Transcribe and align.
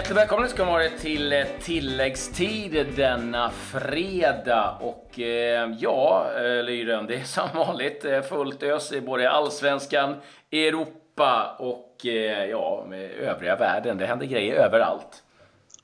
Hjärtligt 0.00 0.18
välkomna 0.18 0.48
ska 0.48 0.64
vara 0.64 0.88
till 0.88 1.32
eh, 1.32 1.44
tilläggstid 1.62 2.86
denna 2.96 3.50
fredag. 3.50 4.78
Och 4.80 5.20
eh, 5.20 5.74
ja, 5.78 6.30
eh, 6.36 6.64
Lyren, 6.64 7.06
det 7.06 7.14
är 7.14 7.24
som 7.24 7.48
vanligt 7.54 8.04
eh, 8.04 8.20
fullt 8.20 8.62
ös 8.62 8.92
i 8.92 9.00
både 9.00 9.30
allsvenskan, 9.30 10.16
Europa 10.52 11.56
och 11.58 12.06
eh, 12.06 12.44
ja, 12.44 12.86
med 12.88 13.10
övriga 13.10 13.56
världen. 13.56 13.98
Det 13.98 14.06
händer 14.06 14.26
grejer 14.26 14.54
överallt. 14.54 15.22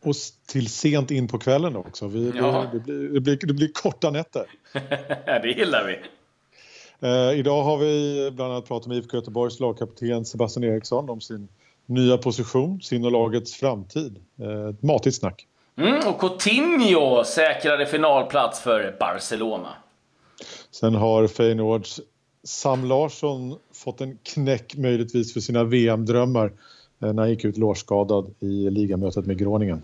Och 0.00 0.14
till 0.46 0.68
sent 0.68 1.10
in 1.10 1.28
på 1.28 1.38
kvällen 1.38 1.76
också. 1.76 2.06
Vi, 2.06 2.32
ja. 2.36 2.66
det, 2.72 2.78
blir, 2.78 3.08
det, 3.08 3.20
blir, 3.20 3.36
det 3.36 3.54
blir 3.54 3.70
korta 3.72 4.10
nätter. 4.10 4.46
det 5.42 5.54
gillar 5.56 5.84
vi. 5.86 5.98
Eh, 7.08 7.38
idag 7.38 7.62
har 7.62 7.78
vi 7.78 8.30
bland 8.32 8.52
annat 8.52 8.68
pratat 8.68 8.86
med 8.86 8.96
IFK 8.96 9.16
Göteborgs 9.16 9.60
lagkapten 9.60 10.24
Sebastian 10.24 10.64
Eriksson 10.64 11.10
om 11.10 11.20
sin 11.20 11.48
nya 11.86 12.18
position, 12.18 12.80
sin 12.82 13.04
och 13.04 13.12
lagets 13.12 13.54
framtid. 13.54 14.18
Eh, 14.40 14.68
ett 14.68 14.82
matigt 14.82 15.16
snack. 15.16 15.46
Mm, 15.78 16.08
och 16.08 16.20
Coutinho 16.20 17.24
säkrade 17.24 17.86
finalplats 17.86 18.60
för 18.60 18.96
Barcelona. 19.00 19.68
Sen 20.70 20.94
har 20.94 21.26
Feyenoords 21.26 22.00
Sam 22.44 22.84
Larsson 22.84 23.58
fått 23.72 24.00
en 24.00 24.18
knäck 24.22 24.76
möjligtvis 24.76 25.32
för 25.32 25.40
sina 25.40 25.64
VM-drömmar 25.64 26.52
eh, 27.02 27.12
när 27.12 27.22
han 27.22 27.30
gick 27.30 27.44
ut 27.44 27.56
lårskadad 27.56 28.34
i 28.40 28.70
ligamötet 28.70 29.26
med 29.26 29.38
Groningen. 29.38 29.82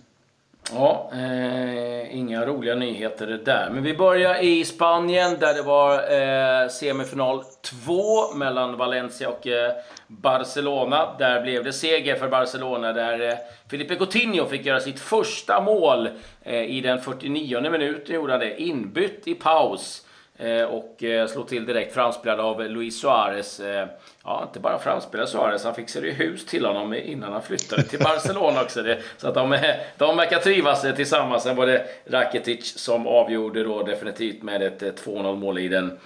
Ja, 0.75 1.11
eh, 1.13 2.17
inga 2.17 2.47
roliga 2.47 2.75
nyheter 2.75 3.27
det 3.27 3.37
där. 3.37 3.71
Men 3.71 3.83
vi 3.83 3.95
börjar 3.95 4.43
i 4.43 4.65
Spanien 4.65 5.37
där 5.41 5.55
det 5.55 5.63
var 5.63 5.95
eh, 5.95 6.69
semifinal 6.69 7.45
2 7.85 8.35
mellan 8.35 8.77
Valencia 8.77 9.29
och 9.29 9.47
eh, 9.47 9.73
Barcelona. 10.07 11.15
Där 11.19 11.43
blev 11.43 11.65
det 11.65 11.73
seger 11.73 12.17
för 12.17 12.29
Barcelona 12.29 12.93
där 12.93 13.29
eh, 13.29 13.35
Felipe 13.71 13.95
Coutinho 13.95 14.47
fick 14.47 14.67
göra 14.67 14.81
sitt 14.81 15.01
första 15.01 15.61
mål 15.61 16.09
eh, 16.43 16.65
i 16.65 16.81
den 16.81 17.01
49 17.01 17.71
minuten 17.71 18.15
gjorde 18.15 18.33
han 18.33 18.41
det, 18.41 18.63
inbytt 18.63 19.29
i 19.29 19.35
paus. 19.35 20.07
Eh, 20.43 20.65
och 20.65 21.05
eh, 21.05 21.27
slog 21.27 21.49
till 21.49 21.67
direkt 21.67 21.95
framspelad 21.95 22.41
av 22.41 22.61
Luis 22.61 23.01
Suarez. 23.01 23.61
Eh, 23.61 23.89
ja, 24.25 24.43
inte 24.47 24.61
bara 24.61 24.79
framspelad 24.79 25.29
Suarez, 25.29 25.65
han 25.65 25.75
fixade 25.75 26.07
ju 26.07 26.13
hus 26.13 26.47
till 26.47 26.67
honom 26.67 26.95
innan 26.95 27.33
han 27.33 27.43
flyttade 27.43 27.83
till 27.83 27.99
Barcelona 27.99 28.63
också. 28.63 28.83
Det, 28.83 28.99
så 29.17 29.29
att 29.29 29.35
de, 29.35 29.59
de 29.99 30.17
verkar 30.17 30.39
trivas 30.39 30.83
tillsammans. 30.97 31.43
Sen 31.43 31.57
var 31.57 31.67
det 31.67 31.87
Rakitic 32.07 32.79
som 32.79 33.07
avgjorde 33.07 33.65
då 33.65 33.83
definitivt 33.83 34.43
med 34.43 34.63
ett 34.63 35.05
2-0 35.05 35.37
mål 35.37 35.59
i 35.59 35.69
den 35.69 35.99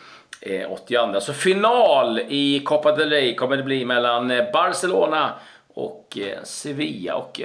82. 0.69 1.21
Så 1.21 1.33
final 1.33 2.21
i 2.29 2.61
Copa 2.65 2.97
del 2.97 3.11
Rey 3.11 3.35
kommer 3.35 3.57
det 3.57 3.63
bli 3.63 3.85
mellan 3.85 4.29
Barcelona 4.53 5.33
och 5.75 6.19
Sevilla. 6.43 7.15
Och 7.15 7.41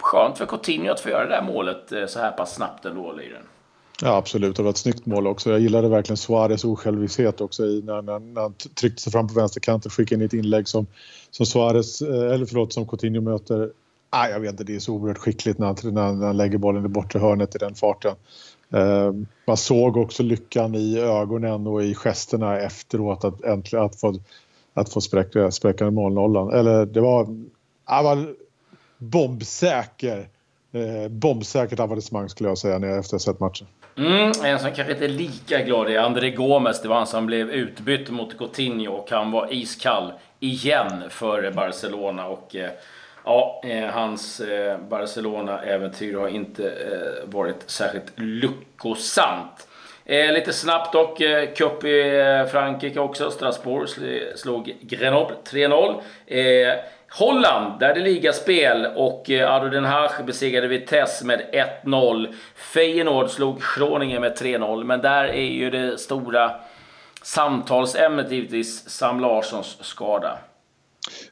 skönt 0.00 0.38
för 0.38 0.46
Coutinho 0.46 0.92
att 0.92 1.00
få 1.00 1.10
göra 1.10 1.24
det 1.24 1.30
där 1.30 1.42
målet 1.42 2.10
så 2.10 2.20
här 2.20 2.30
pass 2.30 2.54
snabbt 2.54 2.84
ändå, 2.84 3.12
Lyren. 3.12 3.42
Ja, 4.02 4.16
absolut. 4.16 4.56
Det 4.56 4.62
var 4.62 4.70
ett 4.70 4.76
snyggt 4.76 5.06
mål 5.06 5.26
också. 5.26 5.50
Jag 5.50 5.60
gillade 5.60 5.88
verkligen 5.88 6.16
Suarez 6.16 6.64
osjälviskhet 6.64 7.40
också 7.40 7.64
i, 7.64 7.82
när, 7.82 8.02
när, 8.02 8.18
när 8.18 8.40
han 8.40 8.54
tryckte 8.54 9.02
sig 9.02 9.12
fram 9.12 9.28
på 9.28 9.34
vänsterkanten 9.34 9.88
och 9.88 9.92
skickade 9.92 10.20
in 10.20 10.26
ett 10.26 10.32
inlägg 10.32 10.68
som, 10.68 10.86
som 11.30 11.46
Suarez, 11.46 12.02
eh, 12.02 12.32
eller 12.32 12.46
förlåt, 12.46 12.72
som 12.72 12.86
Coutinho 12.86 13.20
möter. 13.20 13.70
Ah, 14.10 14.28
jag 14.28 14.40
vet 14.40 14.50
inte, 14.50 14.64
det 14.64 14.74
är 14.74 14.80
så 14.80 14.94
oerhört 14.94 15.18
skickligt 15.18 15.58
när 15.58 15.66
han, 15.66 15.76
när, 15.82 16.12
när 16.12 16.26
han 16.26 16.36
lägger 16.36 16.58
bollen 16.58 16.84
i 16.84 16.88
bortre 16.88 17.18
hörnet 17.18 17.54
i 17.54 17.58
den 17.58 17.74
farten. 17.74 18.14
Eh, 18.72 19.12
man 19.46 19.56
såg 19.56 19.96
också 19.96 20.22
lyckan 20.22 20.74
i 20.74 20.98
ögonen 20.98 21.66
och 21.66 21.84
i 21.84 21.94
gesterna 21.94 22.58
efteråt 22.58 23.24
att 23.24 23.44
äntligen 23.44 23.84
att 23.84 24.00
få, 24.00 24.14
att 24.74 24.92
få 24.92 25.00
spräcka, 25.00 25.50
spräcka 25.50 25.90
målnollan. 25.90 26.52
Eller 26.52 26.86
det 26.86 27.00
var, 27.00 27.46
Han 27.84 28.04
var 28.04 28.34
bombsäker, 28.98 30.28
eh, 30.72 31.08
bombsäkert 31.08 31.80
avancemang 31.80 32.28
skulle 32.28 32.48
jag 32.48 32.58
säga 32.58 32.78
när 32.78 32.88
jag 32.88 32.98
efter 32.98 33.16
att 33.16 33.24
ha 33.24 33.32
sett 33.32 33.40
matchen. 33.40 33.66
Mm, 33.98 34.32
en 34.44 34.58
som 34.58 34.72
kanske 34.72 34.92
inte 34.92 35.04
är 35.04 35.08
lika 35.08 35.62
glad 35.62 35.90
är 35.90 35.98
André 35.98 36.30
Gomes. 36.30 36.82
Det 36.82 36.88
var 36.88 36.96
han 36.96 37.06
som 37.06 37.26
blev 37.26 37.50
utbytt 37.50 38.10
mot 38.10 38.38
Coutinho 38.38 38.92
och 38.92 39.10
han 39.10 39.30
var 39.30 39.52
iskall 39.52 40.12
igen 40.40 41.02
för 41.10 41.50
Barcelona. 41.50 42.26
Och 42.26 42.56
eh, 42.56 42.70
ja, 43.24 43.62
eh, 43.64 43.86
hans 43.86 44.40
eh, 44.40 44.78
Barcelona-äventyr 44.78 46.14
har 46.14 46.28
inte 46.28 46.72
varit 47.24 47.70
särskilt 47.70 48.12
lyckosamt. 48.16 49.68
Eh, 50.06 50.32
lite 50.32 50.52
snabbt 50.52 50.92
dock, 50.92 51.20
eh, 51.20 51.54
cup 51.54 51.84
i 51.84 52.18
eh, 52.18 52.46
Frankrike 52.46 53.00
också. 53.00 53.30
Strasbourg 53.30 53.88
slog 54.36 54.74
Grenoble 54.80 55.36
3-0. 55.44 56.02
Holland, 57.18 57.80
där 57.80 57.94
det 57.94 58.00
ligaspel 58.00 58.86
och 58.96 59.30
eh, 59.30 59.50
Ado 59.50 59.68
Den 59.68 59.84
Haag 59.84 60.26
besegrade 60.26 60.68
Vitesse 60.68 61.24
med 61.24 61.70
1-0. 61.84 62.34
Feyenoord 62.74 63.30
slog 63.30 63.60
Groningen 63.76 64.20
med 64.20 64.38
3-0, 64.38 64.84
men 64.84 65.00
där 65.00 65.24
är 65.24 65.50
ju 65.50 65.70
det 65.70 65.98
stora 65.98 66.50
samtalsämnet 67.22 68.32
givetvis 68.32 68.90
Sam 68.90 69.20
Larssons 69.20 69.76
skada. 69.80 70.38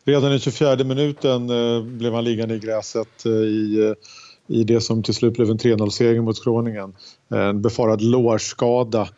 Redan 0.05 0.33
i 0.33 0.41
24 0.41 0.85
minuten 0.85 1.51
eh, 1.51 1.83
blev 1.83 2.15
han 2.15 2.25
liggande 2.25 2.55
i 2.55 2.59
gräset 2.59 3.27
eh, 3.27 3.33
i, 3.33 3.95
i 4.47 4.65
det 4.65 4.81
som 4.81 5.03
till 5.03 5.15
slut 5.15 5.35
blev 5.35 5.51
en 5.51 5.59
3-0-seger 5.59 6.21
mot 6.21 6.37
skråningen. 6.37 6.95
Eh, 7.33 7.41
en 7.41 7.63
befarad 7.63 8.03
lårskada. 8.03 9.09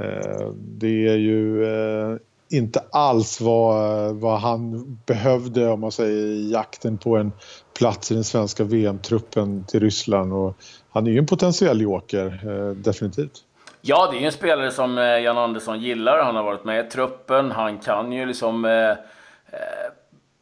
Eh, 0.00 0.48
det 0.56 1.08
är 1.08 1.16
ju 1.16 1.64
eh, 1.64 2.16
inte 2.50 2.82
alls 2.90 3.40
vad, 3.40 4.14
vad 4.14 4.40
han 4.40 4.84
behövde 5.06 5.68
om 5.68 5.80
man 5.80 5.92
säger 5.92 6.26
i 6.26 6.52
jakten 6.52 6.98
på 6.98 7.16
en 7.16 7.32
plats 7.78 8.12
i 8.12 8.14
den 8.14 8.24
svenska 8.24 8.64
VM-truppen 8.64 9.64
till 9.68 9.80
Ryssland. 9.80 10.32
Och 10.32 10.56
han 10.90 11.06
är 11.06 11.10
ju 11.10 11.18
en 11.18 11.26
potentiell 11.26 11.80
joker, 11.80 12.74
definitivt. 12.74 13.44
Ja, 13.80 14.08
det 14.10 14.16
är 14.16 14.20
ju 14.20 14.26
en 14.26 14.32
spelare 14.32 14.70
som 14.70 14.96
Jan 14.96 15.38
Andersson 15.38 15.80
gillar. 15.80 16.24
Han 16.24 16.36
har 16.36 16.42
varit 16.42 16.64
med 16.64 16.86
i 16.86 16.90
truppen. 16.90 17.50
Han 17.50 17.78
kan 17.78 18.12
ju 18.12 18.26
liksom... 18.26 18.64
Eh, 18.64 18.90
eh, 19.54 19.92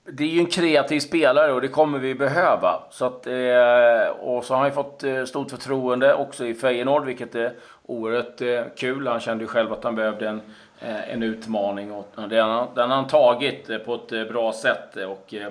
det 0.05 0.25
är 0.25 0.29
ju 0.29 0.41
en 0.41 0.47
kreativ 0.47 1.01
spelare 1.01 1.53
och 1.53 1.61
det 1.61 1.69
kommer 1.69 1.99
vi 1.99 2.15
behöva. 2.15 2.83
Så 2.91 3.05
att, 3.05 3.27
eh, 3.27 4.17
och 4.21 4.45
så 4.45 4.55
har 4.55 4.59
han 4.59 4.69
ju 4.69 4.75
fått 4.75 5.05
eh, 5.05 5.25
stort 5.25 5.51
förtroende 5.51 6.15
också 6.15 6.47
i 6.47 6.55
Feyenoord, 6.55 7.05
vilket 7.05 7.35
är 7.35 7.53
oerhört 7.87 8.41
eh, 8.41 8.63
kul. 8.77 9.07
Han 9.07 9.21
kände 9.21 9.45
ju 9.45 9.49
själv 9.49 9.73
att 9.73 9.85
han 9.85 9.95
behövde 9.95 10.29
en 10.29 10.41
Eh, 10.85 11.13
en 11.13 11.23
utmaning 11.23 11.93
och 11.93 12.09
den, 12.29 12.49
har 12.49 12.87
han 12.87 13.07
tagit 13.07 13.71
eh, 13.71 13.79
på 13.79 13.95
ett 13.95 14.13
eh, 14.13 14.25
bra 14.25 14.53
sätt. 14.53 14.97
Och, 14.97 15.35
eh, 15.35 15.49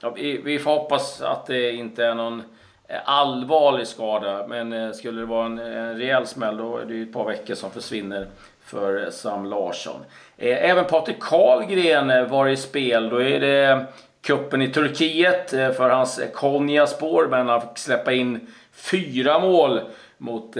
ja, 0.00 0.10
vi, 0.44 0.58
får 0.58 0.70
hoppas 0.70 1.22
att 1.22 1.46
det 1.46 1.72
inte 1.72 2.04
är 2.04 2.14
någon 2.14 2.42
eh, 2.88 2.98
allvarlig 3.04 3.86
skada, 3.86 4.46
men 4.46 4.94
skulle 4.94 5.20
det 5.20 5.26
vara 5.26 5.46
en, 5.46 5.58
en 5.58 5.98
rejäl 5.98 6.26
smäll 6.26 6.56
då 6.56 6.76
är 6.76 6.84
det 6.84 6.94
ju 6.94 7.02
ett 7.02 7.12
par 7.12 7.24
veckor 7.24 7.54
som 7.54 7.70
försvinner 7.70 8.26
för 8.70 9.04
eh, 9.04 9.10
Sam 9.10 9.44
Larsson. 9.44 10.00
Eh, 10.36 10.70
även 10.70 10.84
Patrik 10.84 11.20
Karlgren 11.20 12.10
eh, 12.10 12.28
var 12.28 12.48
i 12.48 12.56
spel. 12.56 13.08
Då 13.08 13.22
är 13.22 13.40
det 13.40 13.86
kuppen 14.20 14.62
i 14.62 14.68
Turkiet 14.68 15.50
för 15.50 15.90
hans 15.90 16.20
Konya-spår, 16.34 17.28
men 17.30 17.48
han 17.48 17.60
fick 17.60 17.78
släppa 17.78 18.12
in 18.12 18.46
fyra 18.72 19.38
mål 19.38 19.80
mot 20.18 20.56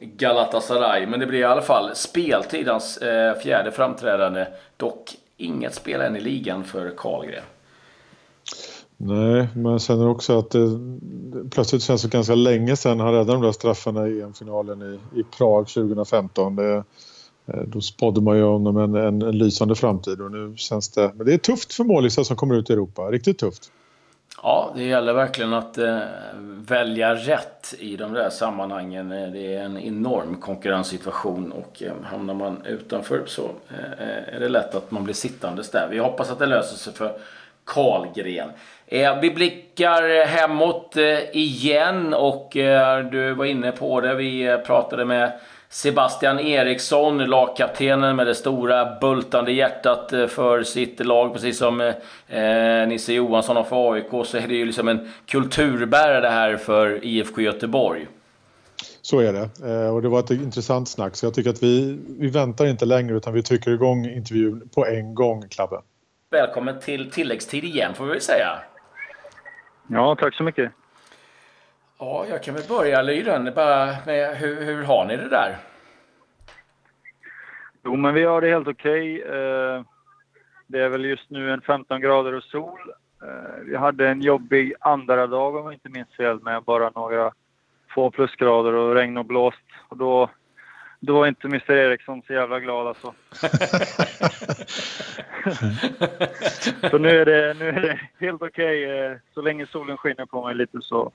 Galatasaray. 0.00 1.06
Men 1.06 1.20
det 1.20 1.26
blir 1.26 1.38
i 1.38 1.44
alla 1.44 1.62
fall 1.62 1.90
speltid, 1.94 2.68
hans 2.68 2.98
fjärde 3.42 3.70
framträdande. 3.70 4.46
Dock 4.76 5.16
inget 5.36 5.74
spel 5.74 6.00
än 6.00 6.16
i 6.16 6.20
ligan 6.20 6.64
för 6.64 6.90
Karlgren. 6.96 7.44
Nej, 9.00 9.48
men 9.54 9.80
sen 9.80 10.00
är 10.00 10.04
det 10.04 10.10
också 10.10 10.38
att 10.38 10.50
det 10.50 10.78
plötsligt 11.50 11.82
känns 11.82 12.02
det 12.02 12.08
ganska 12.08 12.34
länge 12.34 12.76
sedan 12.76 13.00
han 13.00 13.12
räddade 13.12 13.32
de 13.32 13.42
där 13.42 13.52
straffarna 13.52 14.08
i 14.08 14.20
EM-finalen 14.20 14.82
i, 14.82 15.20
i 15.20 15.24
Prag 15.38 15.68
2015. 15.68 16.56
Det, 16.56 16.84
Eh, 17.48 17.60
då 17.66 17.80
spådde 17.80 18.20
man 18.20 18.36
ju 18.36 18.42
honom 18.42 18.76
en, 18.76 18.94
en, 18.94 19.22
en 19.22 19.38
lysande 19.38 19.74
framtid 19.74 20.20
och 20.20 20.30
nu 20.30 20.54
känns 20.56 20.88
det... 20.88 21.12
Men 21.14 21.26
det 21.26 21.34
är 21.34 21.38
tufft 21.38 21.72
för 21.72 21.84
målisar 21.84 22.22
som 22.22 22.36
kommer 22.36 22.54
ut 22.54 22.70
i 22.70 22.72
Europa, 22.72 23.02
riktigt 23.02 23.38
tufft. 23.38 23.70
Ja, 24.42 24.72
det 24.76 24.84
gäller 24.84 25.12
verkligen 25.12 25.52
att 25.52 25.78
eh, 25.78 25.98
välja 26.68 27.14
rätt 27.14 27.74
i 27.78 27.96
de 27.96 28.12
där 28.12 28.30
sammanhangen. 28.30 29.12
Eh, 29.12 29.28
det 29.28 29.54
är 29.54 29.62
en 29.62 29.78
enorm 29.78 30.36
konkurrenssituation 30.40 31.52
och 31.52 31.82
eh, 31.82 31.92
hamnar 32.04 32.34
man 32.34 32.62
utanför 32.66 33.22
så 33.26 33.42
eh, 33.42 34.08
eh, 34.08 34.34
är 34.34 34.40
det 34.40 34.48
lätt 34.48 34.74
att 34.74 34.90
man 34.90 35.04
blir 35.04 35.14
sittandes 35.14 35.70
där. 35.70 35.88
Vi 35.90 35.98
hoppas 35.98 36.30
att 36.30 36.38
det 36.38 36.46
löser 36.46 36.76
sig 36.76 36.92
för 36.92 37.12
Karlgren. 37.64 38.50
Eh, 38.86 39.20
vi 39.20 39.30
blickar 39.30 40.26
hemåt 40.26 40.96
eh, 40.96 41.36
igen 41.36 42.14
och 42.14 42.50
du 43.10 43.34
var 43.34 43.44
inne 43.44 43.72
på 43.72 44.00
det. 44.00 44.14
Vi 44.14 44.58
pratade 44.66 45.04
med 45.04 45.32
Sebastian 45.70 46.40
Eriksson, 46.40 47.18
lagkaptenen 47.18 48.16
med 48.16 48.26
det 48.26 48.34
stora 48.34 48.98
bultande 49.00 49.52
hjärtat 49.52 50.12
eh, 50.12 50.26
för 50.26 50.62
sitt 50.62 51.06
lag, 51.06 51.32
precis 51.32 51.58
som 51.58 51.80
eh, 51.80 52.88
Nisse 52.88 53.12
Johansson 53.12 53.56
har 53.56 53.64
för 53.64 53.92
AIK, 53.92 54.26
så 54.26 54.36
är 54.36 54.48
det 54.48 54.54
ju 54.54 54.64
liksom 54.64 54.88
en 54.88 55.12
kulturbärare 55.26 56.20
det 56.20 56.28
här 56.28 56.56
för 56.56 57.04
IFK 57.04 57.40
Göteborg. 57.40 58.06
Så 59.02 59.20
är 59.20 59.32
det. 59.32 59.72
Eh, 59.72 59.94
och 59.94 60.02
det 60.02 60.08
var 60.08 60.20
ett 60.20 60.30
intressant 60.30 60.88
snack, 60.88 61.16
så 61.16 61.26
jag 61.26 61.34
tycker 61.34 61.50
att 61.50 61.62
vi, 61.62 61.98
vi 62.18 62.28
väntar 62.28 62.66
inte 62.66 62.84
längre 62.84 63.16
utan 63.16 63.34
vi 63.34 63.42
trycker 63.42 63.70
igång 63.70 64.06
intervjun 64.06 64.68
på 64.74 64.86
en 64.86 65.14
gång, 65.14 65.48
Klabbe. 65.48 65.80
Välkommen 66.30 66.80
till 66.80 67.10
tilläggstid 67.10 67.64
igen, 67.64 67.94
får 67.94 68.04
vi 68.04 68.10
väl 68.10 68.20
säga. 68.20 68.58
Ja, 69.88 70.16
tack 70.20 70.34
så 70.34 70.42
mycket. 70.42 70.72
Ja, 72.00 72.26
jag 72.28 72.42
kan 72.42 72.54
väl 72.54 72.68
börja 72.68 73.02
Lyren. 73.02 73.52
Bara 73.54 73.96
med, 74.06 74.36
hur, 74.36 74.64
hur 74.64 74.82
har 74.82 75.04
ni 75.04 75.16
det 75.16 75.28
där? 75.28 75.56
Jo, 77.84 77.96
men 77.96 78.14
vi 78.14 78.24
har 78.24 78.40
det 78.40 78.48
helt 78.48 78.68
okej. 78.68 79.22
Okay. 79.22 79.38
Eh, 79.38 79.82
det 80.66 80.80
är 80.80 80.88
väl 80.88 81.04
just 81.04 81.30
nu 81.30 81.52
en 81.52 81.60
15 81.60 82.00
grader 82.00 82.34
och 82.34 82.42
sol. 82.42 82.78
Eh, 83.22 83.64
vi 83.64 83.76
hade 83.76 84.08
en 84.08 84.20
jobbig 84.20 84.74
andra 84.80 85.26
dag 85.26 85.56
om 85.56 85.64
jag 85.64 85.72
inte 85.72 85.88
minns 85.88 86.16
fel 86.16 86.42
med 86.42 86.62
bara 86.62 86.90
några 86.90 87.32
få 87.94 88.10
plusgrader 88.10 88.72
och 88.72 88.94
regn 88.94 89.16
och 89.16 89.24
blåst. 89.24 89.64
Och 89.88 89.96
då, 89.96 90.30
då 91.00 91.14
var 91.14 91.26
inte 91.26 91.46
Mr 91.46 91.72
Eriksson 91.72 92.22
så 92.26 92.32
jävla 92.32 92.60
glad 92.60 92.86
alltså. 92.86 93.14
så 96.90 96.98
nu 96.98 97.20
är, 97.20 97.24
det, 97.24 97.54
nu 97.58 97.68
är 97.68 97.80
det 97.80 98.00
helt 98.18 98.42
okej. 98.42 98.84
Okay. 98.84 98.84
Eh, 98.84 99.16
så 99.34 99.42
länge 99.42 99.66
solen 99.66 99.96
skiner 99.96 100.26
på 100.26 100.46
mig 100.46 100.54
lite 100.54 100.78
så, 100.80 101.12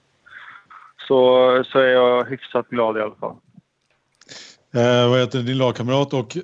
så, 1.14 1.64
så 1.64 1.80
är 1.80 1.88
jag 1.88 2.26
hyfsat 2.26 2.70
glad 2.70 2.98
i 2.98 3.02
alla 3.02 3.16
fall. 3.16 3.36
Eh, 4.76 5.10
vad 5.10 5.20
heter 5.20 5.40
din 5.40 5.58
lagkamrat 5.58 6.14
och 6.14 6.38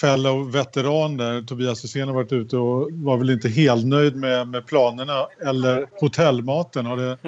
fellow 0.00 0.52
veteran 0.52 1.16
där, 1.16 1.42
Tobias 1.42 1.84
Hysén 1.84 2.08
har 2.08 2.14
varit 2.14 2.32
ute 2.32 2.56
och 2.56 2.88
var 2.92 3.16
väl 3.18 3.30
inte 3.30 3.48
helt 3.48 3.86
nöjd 3.86 4.16
med, 4.16 4.48
med 4.48 4.66
planerna 4.66 5.26
eller 5.46 5.86
hotellmaten. 6.00 6.86
Har 6.86 6.96
det 6.96 7.18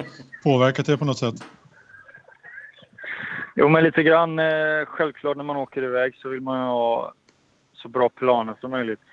påverkat 0.43 0.85
dig 0.85 0.97
på 0.97 1.05
något 1.05 1.17
sätt? 1.17 1.35
Jo, 3.55 3.69
men 3.69 3.83
lite 3.83 4.03
grann. 4.03 4.39
Eh, 4.39 4.85
självklart 4.85 5.37
när 5.37 5.43
man 5.43 5.57
åker 5.57 5.83
iväg 5.83 6.15
så 6.15 6.29
vill 6.29 6.41
man 6.41 6.57
ha 6.57 7.13
så 7.73 7.87
bra 7.87 8.09
planer 8.09 8.55
som 8.61 8.71
möjligt. 8.71 9.05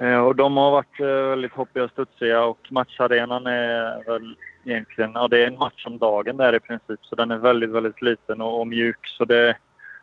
Eh, 0.00 0.18
och 0.18 0.36
de 0.36 0.56
har 0.56 0.70
varit 0.70 1.00
eh, 1.00 1.06
väldigt 1.06 1.52
hoppiga 1.52 1.84
och 1.84 1.90
studsiga 1.90 2.44
och 2.44 2.58
matcharenan 2.70 3.46
är 3.46 4.04
väl 4.06 4.36
egentligen, 4.68 5.12
ja 5.14 5.28
det 5.28 5.42
är 5.42 5.46
en 5.46 5.58
match 5.58 5.86
om 5.86 5.98
dagen 5.98 6.36
där 6.36 6.54
i 6.54 6.60
princip. 6.60 7.00
Så 7.02 7.14
den 7.14 7.30
är 7.30 7.38
väldigt, 7.38 7.70
väldigt 7.70 8.02
liten 8.02 8.40
och, 8.40 8.60
och 8.60 8.66
mjuk. 8.66 9.06
Så 9.06 9.24
det, 9.24 9.56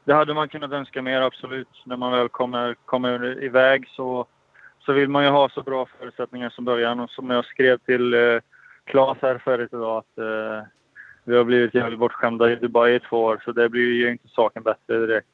det 0.04 0.14
hade 0.14 0.34
man 0.34 0.50
kunnat 0.50 0.72
önska 0.72 1.02
mer, 1.02 1.22
absolut. 1.22 1.84
När 1.86 1.98
man 1.98 2.12
väl 2.12 2.30
kommer, 2.30 2.76
kommer 2.86 3.44
iväg 3.44 3.88
så, 3.90 4.26
så 4.80 4.94
vill 4.94 5.10
man 5.10 5.24
ju 5.24 5.30
ha 5.30 5.50
så 5.50 5.62
bra 5.62 5.88
förutsättningar 6.00 6.50
som 6.50 6.66
början. 6.66 7.00
Och 7.00 7.10
som 7.10 7.30
jag 7.30 7.46
skrev 7.46 7.78
till 7.78 8.14
eh, 8.14 8.40
Claes 8.86 9.18
här 9.22 9.38
förut 9.38 9.74
idag 9.74 9.98
att 9.98 10.18
eh, 10.18 10.68
vi 11.24 11.38
har 11.38 11.44
blivit 11.44 11.74
jävligt 11.74 12.00
bortskämda 12.00 12.52
i 12.52 12.56
Dubai 12.56 12.96
i 12.96 13.00
två 13.00 13.24
år 13.24 13.42
så 13.46 13.52
det 13.52 13.70
blir 13.70 13.94
ju 13.94 14.12
inte 14.12 14.28
saken 14.28 14.64
bättre 14.64 15.00
direkt. 15.00 15.28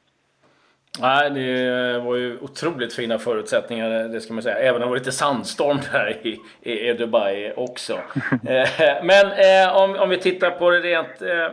Nej, 0.99 1.29
det 1.29 1.99
var 1.99 2.15
ju 2.15 2.39
otroligt 2.39 2.93
fina 2.93 3.17
förutsättningar, 3.17 3.89
det 3.89 4.21
ska 4.21 4.33
man 4.33 4.43
säga. 4.43 4.57
Även 4.57 4.75
om 4.75 4.79
det 4.81 4.89
var 4.89 4.97
lite 4.97 5.11
sandstorm 5.11 5.77
där 5.91 6.17
i, 6.27 6.39
i 6.61 6.93
Dubai 6.93 7.53
också. 7.55 7.93
Eh, 8.45 9.03
men 9.03 9.25
eh, 9.31 9.75
om, 9.75 9.95
om 9.95 10.09
vi 10.09 10.17
tittar 10.17 10.51
på 10.51 10.69
det 10.69 10.79
rent 10.79 11.21
eh, 11.21 11.45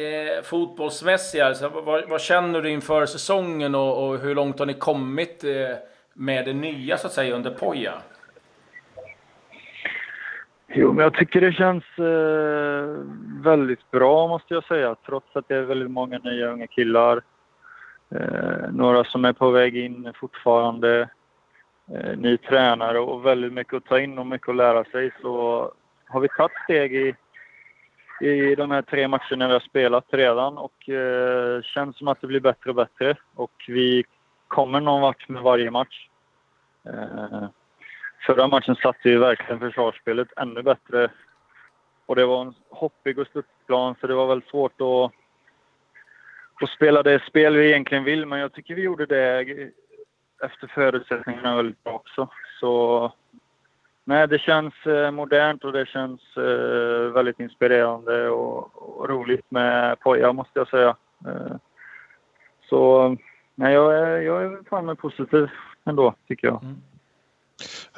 eh, 0.00 0.42
fotbollsmässiga, 0.42 1.46
alltså, 1.46 1.68
vad, 1.68 2.08
vad, 2.08 2.20
känner 2.20 2.62
du 2.62 2.70
inför 2.70 3.06
säsongen 3.06 3.74
och, 3.74 4.08
och, 4.08 4.18
hur 4.18 4.34
långt 4.34 4.58
har 4.58 4.66
ni 4.66 4.74
kommit 4.74 5.44
eh, 5.44 5.76
med 6.14 6.44
det 6.44 6.52
nya 6.52 6.96
så 6.96 7.06
att 7.06 7.12
säga 7.12 7.34
under 7.34 7.50
Poja? 7.50 7.94
Jo, 10.74 10.92
men 10.92 11.02
jag 11.02 11.14
tycker 11.14 11.40
det 11.40 11.52
känns 11.52 11.84
eh, 11.98 13.04
väldigt 13.42 13.90
bra 13.90 14.28
måste 14.28 14.54
jag 14.54 14.64
säga. 14.64 14.96
Trots 15.06 15.36
att 15.36 15.48
det 15.48 15.54
är 15.54 15.62
väldigt 15.62 15.90
många 15.90 16.18
nya 16.18 16.46
unga 16.46 16.66
killar. 16.66 17.22
Eh, 18.14 18.72
några 18.72 19.04
som 19.04 19.24
är 19.24 19.32
på 19.32 19.50
väg 19.50 19.76
in 19.76 20.12
fortfarande. 20.14 21.08
Eh, 21.94 22.16
ny 22.16 22.36
tränare 22.36 22.98
och 22.98 23.26
väldigt 23.26 23.52
mycket 23.52 23.74
att 23.74 23.84
ta 23.84 24.00
in 24.00 24.18
och 24.18 24.26
mycket 24.26 24.48
att 24.48 24.56
lära 24.56 24.84
sig. 24.84 25.10
Så 25.22 25.72
har 26.06 26.20
vi 26.20 26.28
tagit 26.28 26.52
steg 26.64 26.94
i, 26.94 27.14
i 28.20 28.54
de 28.54 28.70
här 28.70 28.82
tre 28.82 29.08
matcherna 29.08 29.46
vi 29.46 29.52
har 29.52 29.60
spelat 29.60 30.04
redan 30.10 30.58
och 30.58 30.88
eh, 30.88 31.62
känns 31.62 31.98
som 31.98 32.08
att 32.08 32.20
det 32.20 32.26
blir 32.26 32.40
bättre 32.40 32.70
och 32.70 32.76
bättre. 32.76 33.16
Och 33.34 33.64
vi 33.68 34.04
kommer 34.48 34.80
någon 34.80 35.00
vart 35.00 35.28
med 35.28 35.42
varje 35.42 35.70
match. 35.70 36.08
Eh, 36.86 37.48
Förra 38.26 38.48
matchen 38.48 38.76
satte 38.76 38.98
vi 39.02 39.16
verkligen 39.16 39.60
försvarsspelet 39.60 40.28
ännu 40.36 40.62
bättre. 40.62 41.08
Och 42.06 42.16
det 42.16 42.26
var 42.26 42.40
en 42.40 42.54
hoppig 42.70 43.18
och 43.18 43.26
studsplan 43.26 43.94
så 44.00 44.06
det 44.06 44.14
var 44.14 44.26
väldigt 44.26 44.50
svårt 44.50 44.80
att, 44.80 45.12
och 46.60 46.68
spela 46.68 47.02
det 47.02 47.22
spel 47.28 47.56
vi 47.56 47.68
egentligen 47.68 48.04
vill. 48.04 48.26
Men 48.26 48.38
jag 48.38 48.52
tycker 48.52 48.74
vi 48.74 48.82
gjorde 48.82 49.06
det 49.06 49.40
efter 50.44 50.66
förutsättningarna 50.66 51.56
väldigt 51.56 51.84
bra 51.84 51.92
också. 51.92 52.28
Så 52.60 53.12
nej, 54.04 54.28
det 54.28 54.38
känns 54.38 54.74
eh, 54.86 55.10
modernt 55.10 55.64
och 55.64 55.72
det 55.72 55.88
känns 55.88 56.20
eh, 56.36 57.12
väldigt 57.12 57.40
inspirerande 57.40 58.28
och, 58.28 58.98
och 58.98 59.08
roligt 59.08 59.50
med 59.50 60.00
Poja 60.00 60.32
måste 60.32 60.58
jag 60.58 60.68
säga. 60.68 60.96
Eh, 61.26 61.56
så 62.68 63.16
nej, 63.54 63.74
jag 63.74 63.98
är, 63.98 64.16
jag 64.16 64.44
är 64.44 64.58
fan 64.70 64.96
positiv 64.96 65.48
ändå 65.84 66.14
tycker 66.28 66.46
jag. 66.46 66.62
Mm. 66.62 66.76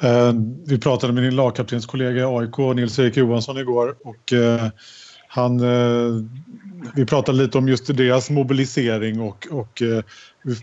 Eh, 0.03 0.33
vi 0.67 0.79
pratade 0.79 1.13
med 1.13 1.23
din 1.23 1.35
lagkaptenskollega 1.35 2.19
i 2.19 2.23
AIK, 2.23 2.57
Nils-Erik 2.57 3.17
Johansson, 3.17 3.57
igår. 3.57 3.95
Och, 4.03 4.33
eh, 4.33 4.69
han, 5.35 5.59
eh, 5.59 6.23
vi 6.95 7.05
pratade 7.05 7.37
lite 7.37 7.57
om 7.57 7.67
just 7.67 7.97
deras 7.97 8.29
mobilisering 8.29 9.19
och, 9.19 9.47
och 9.51 9.81
eh, 9.81 10.03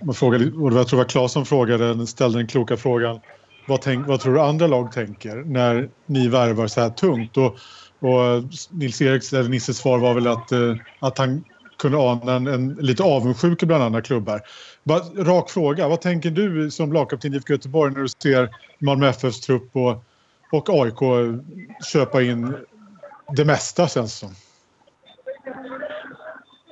man 0.03 0.15
frågade, 0.15 0.53
och 0.53 0.73
jag 0.73 0.89
tror 0.89 0.99
det 0.99 1.05
var 1.05 1.09
Claes 1.09 1.33
som 1.33 1.47
frågade, 1.47 2.07
ställde 2.07 2.39
den 2.39 2.47
kloka 2.47 2.77
frågan 2.77 3.21
vad, 3.67 3.83
tänk, 3.83 4.07
vad 4.07 4.21
tror 4.21 4.35
du 4.35 4.41
andra 4.41 4.67
lag 4.67 4.93
tänker 4.93 5.37
när 5.37 5.89
ni 6.09 6.29
värvar 6.29 6.67
så 6.67 6.81
här 6.81 6.91
tungt? 6.91 7.37
Och, 7.37 7.57
och 8.01 8.25
eh, 8.25 8.43
Nils-Eriks 8.71 9.33
eller 9.33 9.49
Nisses 9.49 9.79
svar 9.79 9.99
var 9.99 10.15
väl 10.15 10.27
att, 10.27 10.53
eh, 10.53 10.75
att 11.01 11.19
han 11.19 11.45
kunde 11.79 11.99
ana 11.99 12.33
en, 12.33 12.47
en 12.47 12.75
lite 12.75 13.03
avundsjuka 13.03 13.67
bland 13.67 13.83
andra 13.83 14.01
klubbar. 14.01 14.41
Bara, 14.85 15.01
rak 15.01 15.51
fråga, 15.51 15.89
vad 15.89 16.01
tänker 16.01 16.31
du 16.31 16.71
som 16.71 16.93
lagkapten 16.93 17.35
i 17.35 17.37
IFK 17.37 17.53
Göteborg 17.53 17.93
när 17.93 18.01
du 18.01 18.09
ser 18.23 18.49
Malmö 18.81 19.09
FFs 19.09 19.41
trupp 19.41 19.77
och, 19.77 20.05
och 20.53 20.69
AIK 20.71 21.35
köpa 21.93 22.23
in 22.23 22.55
det 23.37 23.45
mesta 23.45 23.89
känns 23.89 24.15
som? 24.15 24.35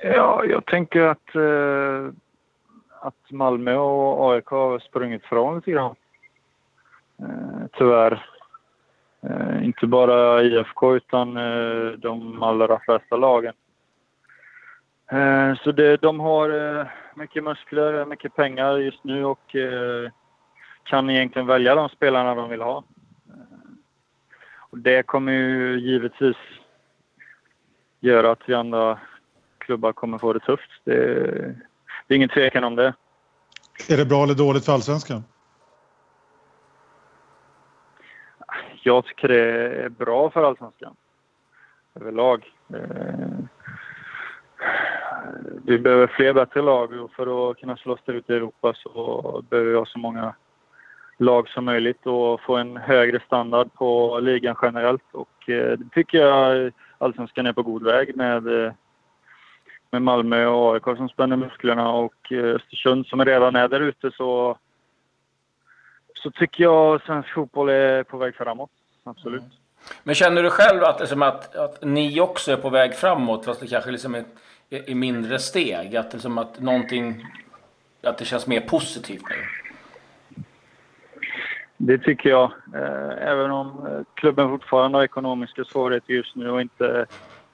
Ja, 0.03 0.45
jag 0.45 0.65
tänker 0.65 1.01
att, 1.01 1.35
eh, 1.35 2.13
att 2.99 3.31
Malmö 3.31 3.75
och 3.75 4.33
AIK 4.33 4.45
har 4.45 4.79
sprungit 4.79 5.25
från 5.25 5.55
lite 5.55 5.71
grann. 5.71 5.95
Eh, 7.19 7.65
tyvärr. 7.73 8.25
Eh, 9.23 9.65
inte 9.65 9.87
bara 9.87 10.43
IFK 10.43 10.95
utan 10.95 11.37
eh, 11.37 11.91
de 11.91 12.43
allra 12.43 12.79
flesta 12.79 13.17
lagen. 13.17 13.53
Eh, 15.11 15.55
så 15.55 15.71
det, 15.71 15.97
de 15.97 16.19
har 16.19 16.79
eh, 16.79 16.87
mycket 17.15 17.43
muskler, 17.43 18.05
mycket 18.05 18.35
pengar 18.35 18.77
just 18.77 19.03
nu 19.03 19.25
och 19.25 19.55
eh, 19.55 20.11
kan 20.83 21.09
egentligen 21.09 21.47
välja 21.47 21.75
de 21.75 21.89
spelarna 21.89 22.35
de 22.35 22.49
vill 22.49 22.61
ha. 22.61 22.77
Eh, 23.29 23.71
och 24.69 24.77
det 24.77 25.03
kommer 25.03 25.31
ju 25.31 25.79
givetvis 25.79 26.37
göra 28.01 28.31
att 28.31 28.41
vi 28.45 28.53
andra 28.53 28.99
klubbar 29.57 29.91
kommer 29.91 30.17
få 30.17 30.33
det 30.33 30.39
tufft. 30.39 30.71
Det, 30.83 30.95
det 32.07 32.13
är 32.13 32.15
ingen 32.15 32.29
tvekan 32.29 32.63
om 32.63 32.75
det. 32.75 32.93
Är 33.89 33.97
det 33.97 34.05
bra 34.05 34.23
eller 34.23 34.33
dåligt 34.33 34.65
för 34.65 34.73
allsvenskan? 34.73 35.23
Jag 38.83 39.05
tycker 39.05 39.27
det 39.27 39.73
är 39.83 39.89
bra 39.89 40.29
för 40.29 40.43
allsvenskan 40.43 40.95
överlag 41.95 42.45
vi 45.65 45.79
behöver 45.79 46.07
fler 46.07 46.33
bättre 46.33 46.61
lag 46.61 46.93
och 46.93 47.11
för 47.11 47.51
att 47.51 47.57
kunna 47.57 47.77
slåss 47.77 47.99
ut 48.05 48.29
i 48.29 48.33
Europa 48.33 48.73
så 48.73 49.43
behöver 49.49 49.71
vi 49.71 49.77
ha 49.77 49.85
så 49.85 49.99
många 49.99 50.35
lag 51.17 51.49
som 51.49 51.65
möjligt 51.65 52.05
och 52.05 52.41
få 52.41 52.55
en 52.55 52.77
högre 52.77 53.19
standard 53.19 53.73
på 53.73 54.19
ligan 54.19 54.55
generellt. 54.61 55.03
Och 55.11 55.49
eh, 55.49 55.77
det 55.77 55.89
tycker 55.93 56.17
jag 56.17 56.71
Allsvenskan 57.01 57.45
är 57.45 57.53
på 57.53 57.63
god 57.63 57.83
väg 57.83 58.15
med, 58.15 58.65
eh, 58.65 58.73
med 59.91 60.01
Malmö 60.01 60.45
och 60.45 60.73
AIK 60.73 60.97
som 60.97 61.09
spänner 61.09 61.35
musklerna 61.35 61.91
och 61.91 62.31
eh, 62.31 62.55
Östersund 62.55 63.07
som 63.07 63.25
redan 63.25 63.55
är 63.55 63.67
där 63.67 63.79
ute 63.79 64.11
så, 64.11 64.57
så 66.13 66.31
tycker 66.31 66.63
jag 66.63 67.01
svensk 67.01 67.33
fotboll 67.33 67.69
är 67.69 68.03
på 68.03 68.17
väg 68.17 68.35
framåt. 68.35 68.71
Absolut. 69.03 69.41
Mm. 69.41 69.53
Men 70.03 70.15
känner 70.15 70.43
du 70.43 70.49
själv 70.49 70.83
att, 70.83 70.99
liksom 70.99 71.21
att, 71.21 71.55
att 71.55 71.83
ni 71.83 72.21
också 72.21 72.51
är 72.51 72.57
på 72.57 72.69
väg 72.69 72.95
framåt 72.95 73.45
fast 73.45 73.59
det 73.59 73.67
kanske 73.67 73.91
liksom 73.91 74.15
är 74.15 74.25
i 74.89 74.95
mindre 74.95 75.39
steg? 75.39 75.95
Att, 75.95 76.13
liksom 76.13 76.37
att 76.37 76.59
någonting, 76.59 77.25
att 78.03 78.17
det 78.17 78.25
känns 78.25 78.47
mer 78.47 78.61
positivt 78.61 79.23
nu? 79.29 79.60
Det 81.83 81.97
tycker 81.97 82.29
jag. 82.29 82.51
Eh, 82.75 83.27
även 83.29 83.51
om 83.51 83.87
eh, 83.87 84.01
klubben 84.13 84.49
fortfarande 84.49 84.97
har 84.97 85.03
ekonomiska 85.03 85.63
svårigheter 85.63 86.13
just 86.13 86.35
nu 86.35 86.49
och 86.49 86.61
inte 86.61 87.05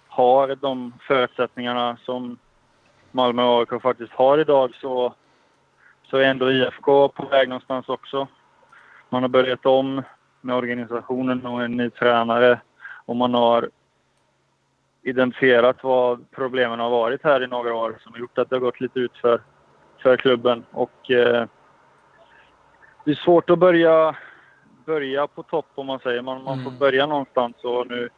har 0.07 0.55
de 0.55 0.93
förutsättningarna 1.07 1.97
som 2.05 2.37
Malmö 3.11 3.43
och 3.43 3.59
AIK 3.59 3.81
faktiskt 3.81 4.11
har 4.11 4.37
idag 4.37 4.75
så, 4.81 5.13
så 6.03 6.17
är 6.17 6.23
ändå 6.23 6.51
IFK 6.51 7.09
på 7.09 7.25
väg 7.25 7.49
någonstans 7.49 7.89
också. 7.89 8.27
Man 9.09 9.21
har 9.21 9.29
börjat 9.29 9.65
om 9.65 10.01
med 10.41 10.55
organisationen 10.55 11.45
och 11.45 11.63
en 11.63 11.77
ny 11.77 11.89
tränare 11.89 12.59
och 13.05 13.15
man 13.15 13.33
har 13.33 13.69
identifierat 15.03 15.83
vad 15.83 16.25
problemen 16.31 16.79
har 16.79 16.89
varit 16.89 17.23
här 17.23 17.43
i 17.43 17.47
några 17.47 17.73
år 17.73 17.97
som 18.03 18.13
har 18.13 18.19
gjort 18.19 18.37
att 18.37 18.49
det 18.49 18.55
har 18.55 18.61
gått 18.61 18.81
lite 18.81 18.99
ut 18.99 19.17
för, 19.17 19.41
för 20.03 20.17
klubben. 20.17 20.65
Och, 20.71 21.11
eh, 21.11 21.45
det 23.07 23.11
är 23.13 23.15
svårt 23.15 23.49
att 23.49 23.59
börja, 23.59 24.15
börja 24.85 25.27
på 25.27 25.43
topp 25.43 25.65
om 25.75 25.85
man 25.85 25.99
säger. 25.99 26.21
Man, 26.21 26.43
man 26.43 26.63
får 26.63 26.69
Mm. 26.69 26.79
börja 26.79 27.05
någonstans 27.05 27.55
och 27.63 27.87
nu, 27.87 28.09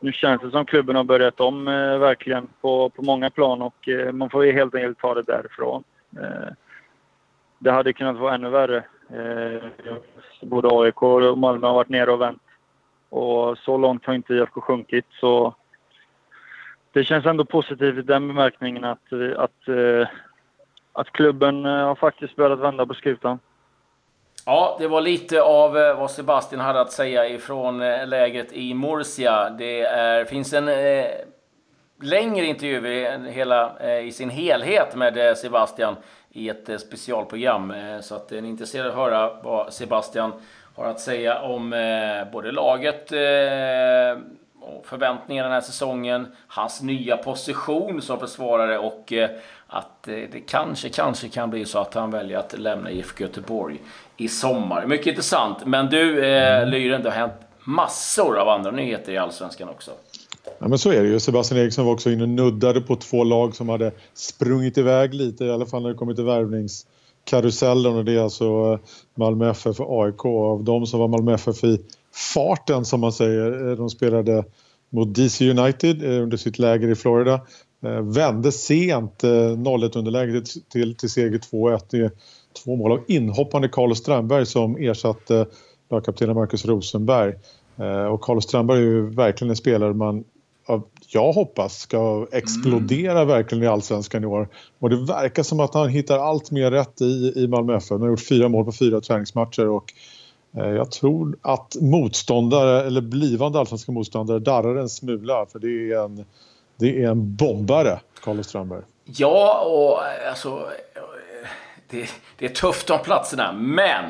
nu 0.00 0.12
känns 0.12 0.42
det 0.42 0.50
som 0.50 0.64
klubben 0.66 0.96
har 0.96 1.04
börjat 1.04 1.40
om 1.40 1.68
eh, 1.68 1.98
verkligen 1.98 2.48
på, 2.60 2.88
på 2.90 3.02
många 3.02 3.30
plan 3.30 3.62
och 3.62 3.88
eh, 3.88 4.12
man 4.12 4.30
får 4.30 4.44
ju 4.44 4.52
helt 4.52 4.74
enkelt 4.74 4.98
ta 4.98 5.14
det 5.14 5.22
därifrån. 5.22 5.84
Eh, 6.20 6.52
det 7.58 7.70
hade 7.70 7.92
kunnat 7.92 8.16
vara 8.16 8.34
ännu 8.34 8.48
värre. 8.50 8.76
Eh, 9.10 9.68
både 10.42 10.68
AIK 10.72 11.02
och 11.02 11.38
Malmö 11.38 11.66
har 11.66 11.74
varit 11.74 11.88
nere 11.88 12.12
och 12.12 12.20
vänt. 12.20 12.42
Och 13.08 13.58
så 13.58 13.76
långt 13.76 14.06
har 14.06 14.14
inte 14.14 14.34
IFK 14.34 14.60
sjunkit. 14.60 15.06
Så 15.10 15.54
det 16.92 17.04
känns 17.04 17.26
ändå 17.26 17.44
positivt 17.44 17.98
i 17.98 18.02
den 18.02 18.28
bemärkningen 18.28 18.84
att, 18.84 19.12
att, 19.36 19.68
eh, 19.68 20.08
att 20.92 21.10
klubben 21.12 21.66
eh, 21.66 21.86
har 21.86 21.94
faktiskt 21.94 22.36
börjat 22.36 22.58
vända 22.58 22.86
på 22.86 22.94
skutan. 22.94 23.38
Ja, 24.50 24.76
det 24.78 24.88
var 24.88 25.00
lite 25.00 25.42
av 25.42 25.78
eh, 25.78 25.98
vad 25.98 26.10
Sebastian 26.10 26.60
hade 26.60 26.80
att 26.80 26.92
säga 26.92 27.28
ifrån 27.28 27.78
läget 27.78 28.08
lägret 28.08 28.52
i 28.52 28.74
Murcia. 28.74 29.50
Det 29.50 29.80
är, 29.80 30.24
finns 30.24 30.52
en 30.52 30.68
eh, 30.68 31.06
längre 32.02 32.46
intervju 32.46 32.88
i, 32.88 33.30
hela, 33.30 33.78
eh, 33.80 34.06
i 34.06 34.12
sin 34.12 34.30
helhet 34.30 34.94
med 34.94 35.28
eh, 35.28 35.34
Sebastian 35.34 35.96
i 36.30 36.48
ett 36.48 36.68
eh, 36.68 36.76
specialprogram. 36.76 37.70
Eh, 37.70 38.00
så 38.00 38.14
att 38.14 38.32
eh, 38.32 38.38
är 38.38 38.42
ni 38.42 38.48
intresserade 38.48 38.90
av 38.90 38.98
att 38.98 39.04
höra 39.04 39.42
vad 39.42 39.72
Sebastian 39.72 40.32
har 40.76 40.84
att 40.84 41.00
säga 41.00 41.40
om 41.40 41.72
eh, 41.72 42.32
både 42.32 42.52
laget 42.52 43.12
eh, 43.12 44.22
och 44.60 44.86
förväntningar 44.86 45.44
den 45.44 45.52
här 45.52 45.60
säsongen, 45.60 46.26
hans 46.46 46.82
nya 46.82 47.16
position 47.16 48.02
som 48.02 48.20
försvarare 48.20 48.78
och 48.78 49.12
eh, 49.12 49.30
att 49.66 50.02
det 50.02 50.48
kanske, 50.48 50.88
kanske 50.88 51.28
kan 51.28 51.50
bli 51.50 51.64
så 51.64 51.78
att 51.78 51.94
han 51.94 52.10
väljer 52.10 52.38
att 52.38 52.58
lämna 52.58 52.90
IFK 52.90 53.24
Göteborg 53.24 53.78
i 54.18 54.28
sommar. 54.28 54.86
Mycket 54.86 55.06
intressant. 55.06 55.66
Men 55.66 55.86
du, 55.86 56.24
eh, 56.24 56.66
Lyren, 56.66 57.02
det 57.02 57.10
har 57.10 57.16
hänt 57.16 57.32
massor 57.64 58.38
av 58.38 58.48
andra 58.48 58.70
nyheter 58.70 59.12
i 59.12 59.18
Allsvenskan 59.18 59.68
också. 59.68 59.90
Ja, 60.58 60.68
men 60.68 60.78
så 60.78 60.92
är 60.92 61.02
det 61.02 61.08
ju. 61.08 61.20
Sebastian 61.20 61.60
Eriksson 61.60 61.84
var 61.86 61.92
också 61.92 62.10
inne 62.10 62.22
och 62.22 62.28
nuddade 62.28 62.80
på 62.80 62.96
två 62.96 63.24
lag 63.24 63.54
som 63.56 63.68
hade 63.68 63.92
sprungit 64.14 64.78
iväg 64.78 65.14
lite, 65.14 65.44
i 65.44 65.50
alla 65.50 65.66
fall 65.66 65.82
när 65.82 65.88
det 65.88 65.94
kommer 65.94 66.14
till 66.14 66.24
värvningskarusellen. 66.24 67.96
Och 67.96 68.04
det 68.04 68.12
är 68.12 68.20
alltså 68.20 68.44
eh, 68.44 68.78
Malmö 69.14 69.50
FF 69.50 69.80
och 69.80 70.04
AIK. 70.04 70.24
Av 70.24 70.64
dem 70.64 70.86
så 70.86 70.98
var 70.98 71.08
Malmö 71.08 71.34
FF 71.34 71.64
i 71.64 71.80
farten, 72.34 72.84
som 72.84 73.00
man 73.00 73.12
säger. 73.12 73.68
Eh, 73.70 73.76
De 73.76 73.90
spelade 73.90 74.44
mot 74.90 75.14
DC 75.14 75.50
United 75.50 76.04
eh, 76.04 76.22
under 76.22 76.36
sitt 76.36 76.58
läger 76.58 76.88
i 76.88 76.94
Florida. 76.94 77.40
Vände 78.02 78.52
sent 78.52 79.24
eh, 79.24 79.28
0-1 79.28 79.98
underläge 79.98 80.40
till, 80.40 80.62
till, 80.62 80.96
till 80.96 81.10
seger 81.10 81.38
2-1. 81.38 82.10
Två 82.64 82.76
mål 82.76 82.92
av 82.92 83.00
inhoppande 83.08 83.68
Carlos 83.68 83.98
Strandberg 83.98 84.46
som 84.46 84.76
ersatte 84.76 85.46
lagkaptenen 85.90 86.36
Marcus 86.36 86.66
Rosenberg. 86.66 87.34
Eh, 87.76 88.04
Och 88.04 88.20
Carlos 88.20 88.44
Strandberg 88.44 88.78
är 88.78 88.82
ju 88.82 89.10
verkligen 89.10 89.50
en 89.50 89.56
spelare 89.56 89.94
man 89.94 90.24
ja, 90.68 90.82
jag 91.08 91.32
hoppas 91.32 91.78
ska 91.78 92.26
explodera 92.32 93.24
verkligen 93.24 93.64
i 93.64 93.66
allsvenskan 93.66 94.24
i 94.24 94.26
år. 94.26 94.48
Och 94.78 94.90
det 94.90 94.96
verkar 94.96 95.42
som 95.42 95.60
att 95.60 95.74
han 95.74 95.88
hittar 95.88 96.18
allt 96.18 96.50
mer 96.50 96.70
rätt 96.70 97.00
i, 97.00 97.32
i 97.36 97.48
Malmö 97.48 97.76
FF. 97.76 97.90
Han 97.90 98.00
har 98.00 98.08
gjort 98.08 98.26
fyra 98.28 98.48
mål 98.48 98.64
på 98.64 98.72
fyra 98.72 99.00
träningsmatcher 99.00 99.68
och 99.68 99.92
eh, 100.56 100.68
jag 100.68 100.90
tror 100.90 101.36
att 101.42 101.76
motståndare, 101.80 102.86
eller 102.86 103.00
blivande 103.00 103.58
allsvenska 103.58 103.92
motståndare, 103.92 104.38
darrar 104.38 104.76
en 104.76 104.88
smula 104.88 105.46
för 105.52 105.58
det 105.58 105.92
är 105.92 106.04
en, 106.04 106.24
det 106.76 107.02
är 107.02 107.10
en 107.10 107.36
bombare, 107.36 108.00
Carlos 108.22 108.46
Strandberg. 108.46 108.82
Ja, 109.04 109.62
och 109.64 110.06
eh, 110.06 110.30
alltså... 110.30 110.68
Det, 111.90 112.10
det 112.36 112.44
är 112.44 112.48
tufft 112.48 112.90
om 112.90 112.98
platserna, 112.98 113.52
men 113.52 114.04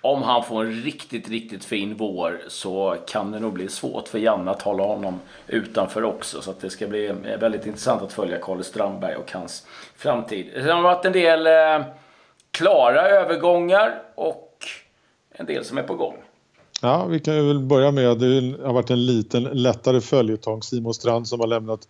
om 0.00 0.22
han 0.22 0.44
får 0.44 0.64
en 0.64 0.72
riktigt, 0.72 1.28
riktigt 1.28 1.64
fin 1.64 1.94
vår 1.96 2.40
så 2.48 2.96
kan 3.06 3.32
det 3.32 3.40
nog 3.40 3.52
bli 3.52 3.68
svårt 3.68 4.08
för 4.08 4.18
Janne 4.18 4.50
att 4.50 4.62
hålla 4.62 4.82
honom 4.82 5.20
utanför 5.46 6.04
också. 6.04 6.42
Så 6.42 6.50
att 6.50 6.60
det 6.60 6.70
ska 6.70 6.86
bli 6.86 7.06
eh, 7.06 7.38
väldigt 7.40 7.66
intressant 7.66 8.02
att 8.02 8.12
följa 8.12 8.38
Karl 8.38 8.62
Strandberg 8.62 9.16
och 9.16 9.32
hans 9.32 9.66
framtid. 9.96 10.50
Det 10.54 10.72
har 10.72 10.82
varit 10.82 11.04
en 11.04 11.12
del 11.12 11.46
eh, 11.46 11.86
klara 12.50 13.08
övergångar 13.08 14.02
och 14.14 14.58
en 15.30 15.46
del 15.46 15.64
som 15.64 15.78
är 15.78 15.82
på 15.82 15.94
gång. 15.94 16.16
Ja, 16.82 17.04
vi 17.04 17.20
kan 17.20 17.36
ju 17.36 17.46
väl 17.46 17.60
börja 17.60 17.90
med 17.90 18.18
det 18.18 18.64
har 18.64 18.72
varit 18.72 18.90
en 18.90 19.06
liten 19.06 19.42
lättare 19.42 20.00
följetong. 20.00 20.62
Simon 20.62 20.94
Strand 20.94 21.28
som 21.28 21.40
har 21.40 21.46
lämnat 21.46 21.88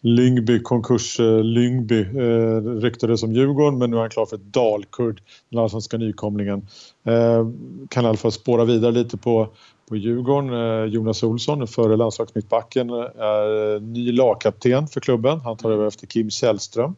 Lyngby, 0.00 0.62
konkurs-Lyngby, 0.62 2.00
eh, 2.00 2.22
eh 2.22 2.80
ryktades 2.80 3.20
som 3.20 3.32
Djurgården 3.32 3.78
men 3.78 3.90
nu 3.90 3.96
är 3.96 4.00
han 4.00 4.10
klar 4.10 4.26
för 4.26 4.36
Dalkurd, 4.36 5.22
den 5.50 5.58
allsvenska 5.58 5.96
nykomlingen. 5.96 6.68
Eh, 7.04 7.46
kan 7.88 8.04
i 8.04 8.08
alla 8.08 8.16
fall 8.16 8.32
spåra 8.32 8.64
vidare 8.64 8.92
lite 8.92 9.16
på, 9.16 9.48
på 9.88 9.96
Djurgården. 9.96 10.52
Eh, 10.52 10.84
Jonas 10.84 11.22
Olsson, 11.22 11.66
före 11.66 11.96
landslagsmittbacken, 11.96 12.90
är 12.90 13.80
ny 13.80 14.12
lagkapten 14.12 14.88
för 14.88 15.00
klubben. 15.00 15.40
Han 15.40 15.56
tar 15.56 15.70
över 15.70 15.86
efter 15.86 16.06
Kim 16.06 16.30
Källström. 16.30 16.96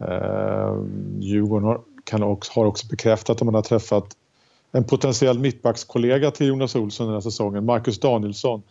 Eh, 0.00 0.84
Djurgården 1.20 1.68
har, 1.68 1.80
kan 2.04 2.22
också, 2.22 2.52
har 2.54 2.66
också 2.66 2.86
bekräftat 2.86 3.36
att 3.36 3.44
man 3.44 3.54
har 3.54 3.62
träffat 3.62 4.06
en 4.72 4.84
potentiell 4.84 5.38
mittbackskollega 5.38 6.30
till 6.30 6.46
Jonas 6.46 6.76
Olsson 6.76 7.06
den 7.06 7.14
här 7.14 7.20
säsongen, 7.20 7.64
Marcus 7.64 8.00
Danielsson 8.00 8.62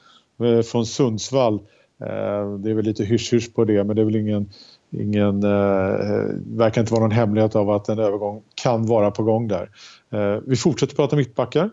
eh, 0.44 0.62
från 0.62 0.86
Sundsvall. 0.86 1.60
Eh, 2.02 2.54
det 2.58 2.70
är 2.70 2.74
väl 2.74 2.86
lite 2.86 3.04
hysch-hysch 3.04 3.54
på 3.54 3.66
det 3.66 3.84
men 3.84 3.96
det 3.96 4.02
är 4.02 4.06
väl 4.06 4.16
ingen, 4.16 4.50
ingen 4.92 5.44
eh, 5.44 6.36
verkar 6.46 6.82
inte 6.82 6.94
vara 6.94 7.04
någon 7.04 7.12
hemlighet 7.12 7.56
av 7.56 7.70
att 7.70 7.90
en 7.90 8.00
övergång 8.00 8.44
kan 8.56 8.86
vara 8.86 9.12
på 9.12 9.24
gång 9.24 9.48
där. 9.48 9.70
Eh, 10.12 10.40
vi 10.46 10.56
fortsätter 10.56 10.96
prata 10.96 11.16
mittbackar. 11.16 11.70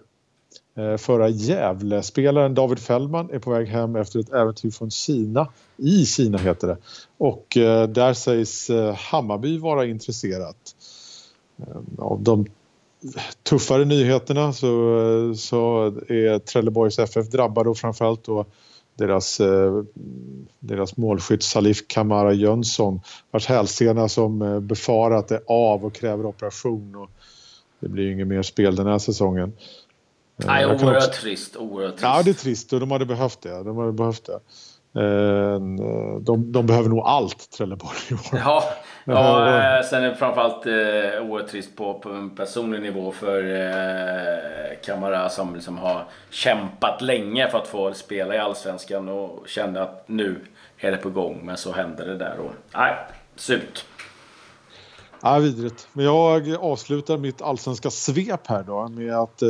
Eh, 0.76 0.96
förra 0.96 1.28
Gävle-spelaren 1.28 2.54
David 2.54 2.78
Fällman 2.78 3.30
är 3.30 3.38
på 3.38 3.50
väg 3.50 3.68
hem 3.68 3.96
efter 3.96 4.20
ett 4.20 4.32
äventyr 4.32 4.70
från 4.70 4.90
Kina. 4.90 5.48
I 5.76 6.06
Kina 6.06 6.38
heter 6.38 6.66
det. 6.66 6.76
Och 7.18 7.56
eh, 7.56 7.88
där 7.88 8.14
sägs 8.14 8.70
eh, 8.70 8.94
Hammarby 8.94 9.58
vara 9.58 9.86
intresserat. 9.86 10.56
Eh, 11.58 12.04
av 12.04 12.22
de 12.22 12.46
tuffare 13.42 13.84
nyheterna 13.84 14.52
så, 14.52 14.66
eh, 14.98 15.34
så 15.34 15.86
är 16.08 16.38
Trelleborgs 16.38 16.98
FF 16.98 17.30
drabbade 17.30 17.70
och 17.70 17.76
framförallt 17.76 18.24
då 18.24 18.46
deras, 18.94 19.40
eh, 19.40 19.82
deras 20.58 20.96
målskytt 20.96 21.42
Salif 21.42 21.86
Kamara 21.86 22.32
Jönsson 22.32 23.00
vars 23.30 23.46
hälsena 23.46 24.08
som 24.08 24.42
eh, 24.42 24.60
befarat 24.60 25.30
är 25.30 25.40
av 25.46 25.84
och 25.84 25.94
kräver 25.94 26.26
operation. 26.26 26.94
Och 26.96 27.10
det 27.80 27.88
blir 27.88 28.04
ju 28.04 28.12
inget 28.12 28.26
mer 28.26 28.42
spel 28.42 28.76
den 28.76 28.86
här 28.86 28.98
säsongen. 28.98 29.52
Eh, 30.42 30.46
Nej, 30.46 30.66
oerhört 30.66 30.96
också- 30.96 31.20
trist. 31.22 31.56
Oerhört 31.56 31.90
trist. 31.92 32.02
Ja, 32.02 32.22
det 32.24 32.30
är 32.30 32.34
trist 32.34 32.72
och 32.72 32.80
de 32.80 32.90
hade 32.90 33.06
behövt 33.06 33.40
det. 33.40 33.62
De 33.62 33.76
hade 33.76 33.92
behövt 33.92 34.26
det. 34.26 34.40
De, 36.20 36.52
de 36.52 36.66
behöver 36.66 36.88
nog 36.88 36.98
allt, 37.04 37.50
Trelleborg 37.50 37.96
i 38.10 38.14
år. 38.14 38.20
Ja, 38.32 38.64
ja 39.04 39.78
eh, 39.78 39.84
sen 39.84 40.04
är 40.04 40.08
det 40.08 40.14
framförallt 40.14 40.66
eh, 40.66 40.72
oerhört 41.22 41.50
trist 41.50 41.76
på, 41.76 41.94
på 41.94 42.10
en 42.10 42.30
personlig 42.30 42.82
nivå 42.82 43.12
för 43.12 43.54
eh, 43.54 44.76
Kamara 44.84 45.28
som 45.28 45.54
liksom 45.54 45.78
har 45.78 46.04
kämpat 46.30 47.02
länge 47.02 47.50
för 47.50 47.58
att 47.58 47.68
få 47.68 47.94
spela 47.94 48.34
i 48.34 48.38
Allsvenskan 48.38 49.08
och 49.08 49.48
kände 49.48 49.82
att 49.82 50.04
nu 50.06 50.36
är 50.78 50.90
det 50.90 50.96
på 50.96 51.10
gång. 51.10 51.40
Men 51.42 51.56
så 51.56 51.72
hände 51.72 52.04
det 52.04 52.16
där 52.16 52.34
och 52.38 52.52
nej, 52.74 52.94
surt. 53.36 53.84
Ja, 55.24 55.38
vidrigt. 55.38 55.88
Men 55.92 56.04
jag 56.04 56.54
avslutar 56.54 57.18
mitt 57.18 57.42
allsvenska 57.42 57.90
svep 57.90 58.46
här 58.46 58.62
då 58.62 58.88
med 58.88 59.14
att, 59.14 59.42
eh, 59.42 59.48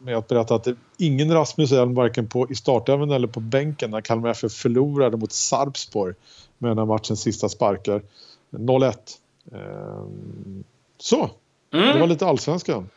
med 0.00 0.16
att 0.16 0.28
berätta 0.28 0.54
att 0.54 0.68
ingen 0.98 1.32
Rasmus 1.32 1.72
Elm 1.72 1.94
varken 1.94 2.28
på, 2.28 2.50
i 2.50 2.54
startelvan 2.54 3.10
eller 3.10 3.28
på 3.28 3.40
bänken 3.40 3.90
när 3.90 4.00
Kalmar 4.00 4.30
FF 4.30 4.52
förlorade 4.52 5.16
mot 5.16 5.32
Sarpsborg 5.32 6.14
med 6.58 6.76
när 6.76 6.84
matchens 6.84 7.20
sista 7.20 7.48
sparkar. 7.48 8.02
0-1. 8.50 9.18
Eh, 9.52 10.04
så, 10.98 11.30
det 11.70 11.98
var 11.98 12.06
lite 12.06 12.26
allsvenskan. 12.26 12.88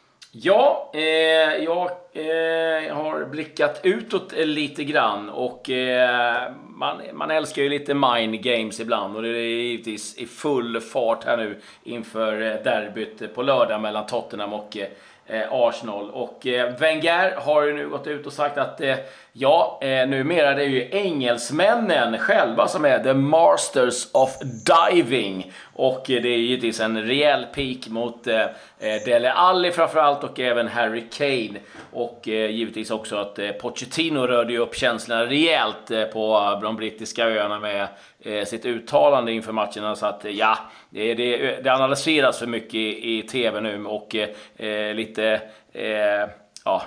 Ja, 0.42 0.92
eh, 0.94 1.64
jag 1.64 1.92
eh, 2.14 2.96
har 2.96 3.26
blickat 3.26 3.80
utåt 3.84 4.34
lite 4.38 4.84
grann 4.84 5.30
och 5.30 5.70
eh, 5.70 6.52
man, 6.68 7.02
man 7.14 7.32
älskar 7.32 7.62
ju 7.62 7.70
lite 7.70 7.94
mind 7.94 8.44
games 8.44 8.80
ibland 8.80 9.16
och 9.16 9.22
det 9.22 9.30
är 9.30 9.62
givetvis 9.62 10.18
i 10.18 10.26
full 10.26 10.82
fart 10.82 11.24
här 11.24 11.38
nu 11.38 11.62
inför 11.84 12.42
eh, 12.42 12.64
derbyt 12.64 13.36
på 13.36 13.42
lördag 13.42 13.82
mellan 13.82 14.06
Tottenham 14.06 14.54
och 14.54 14.78
eh, 14.78 14.88
Eh, 15.28 15.44
Arsenal. 15.52 16.10
Och 16.10 16.48
eh, 16.48 16.74
Wenger 16.78 17.36
har 17.36 17.64
ju 17.64 17.74
nu 17.74 17.90
gått 17.90 18.08
ut 18.08 18.26
och 18.26 18.34
sagt 18.34 18.58
att 18.58 18.82
eh, 18.82 18.96
ja, 19.32 19.80
eh, 19.82 20.08
numera 20.08 20.54
det 20.54 20.64
är 20.64 20.68
ju 20.68 20.90
engelsmännen 20.92 22.18
själva 22.18 22.68
som 22.68 22.86
är 22.86 23.00
the 23.00 23.14
masters 23.14 24.08
of 24.12 24.38
diving. 24.42 25.52
Och 25.74 26.10
eh, 26.10 26.22
det 26.22 26.30
är 26.30 26.38
givetvis 26.38 26.80
en 26.80 27.04
rejäl 27.04 27.46
peak 27.46 27.88
mot 27.88 28.28
eh, 28.28 28.42
eh 28.80 29.04
Dele 29.06 29.32
Alli 29.32 29.72
framförallt 29.72 30.24
och 30.24 30.40
även 30.40 30.68
Harry 30.68 31.04
Kane. 31.18 31.60
Och 31.92 32.28
eh, 32.28 32.52
givetvis 32.52 32.92
också 32.92 33.16
att 33.16 33.40
eh, 33.40 33.52
Pochettino 33.52 34.20
rörde 34.20 34.54
ju 34.54 34.60
upp 34.60 34.76
känslorna 34.76 35.26
rejält 35.26 35.92
eh, 35.92 36.04
på 36.04 36.36
eh, 36.36 36.62
de 36.62 36.76
brittiska 36.76 37.26
öarna 37.26 37.60
med 37.60 37.88
eh, 38.20 38.46
sitt 38.46 38.66
uttalande 38.66 39.32
inför 39.32 39.52
matcherna. 39.52 39.96
Så 39.96 40.06
att 40.06 40.26
ja, 40.30 40.58
det, 40.96 41.14
det, 41.14 41.64
det 41.64 41.74
analyseras 41.74 42.40
för 42.40 42.48
mycket 42.48 42.76
i, 42.76 43.18
i 43.18 43.22
TV 43.22 43.62
nu 43.62 43.86
och 43.86 44.16
eh, 44.58 44.96
lite, 44.96 45.42
eh, 45.74 46.30
ja, 46.66 46.84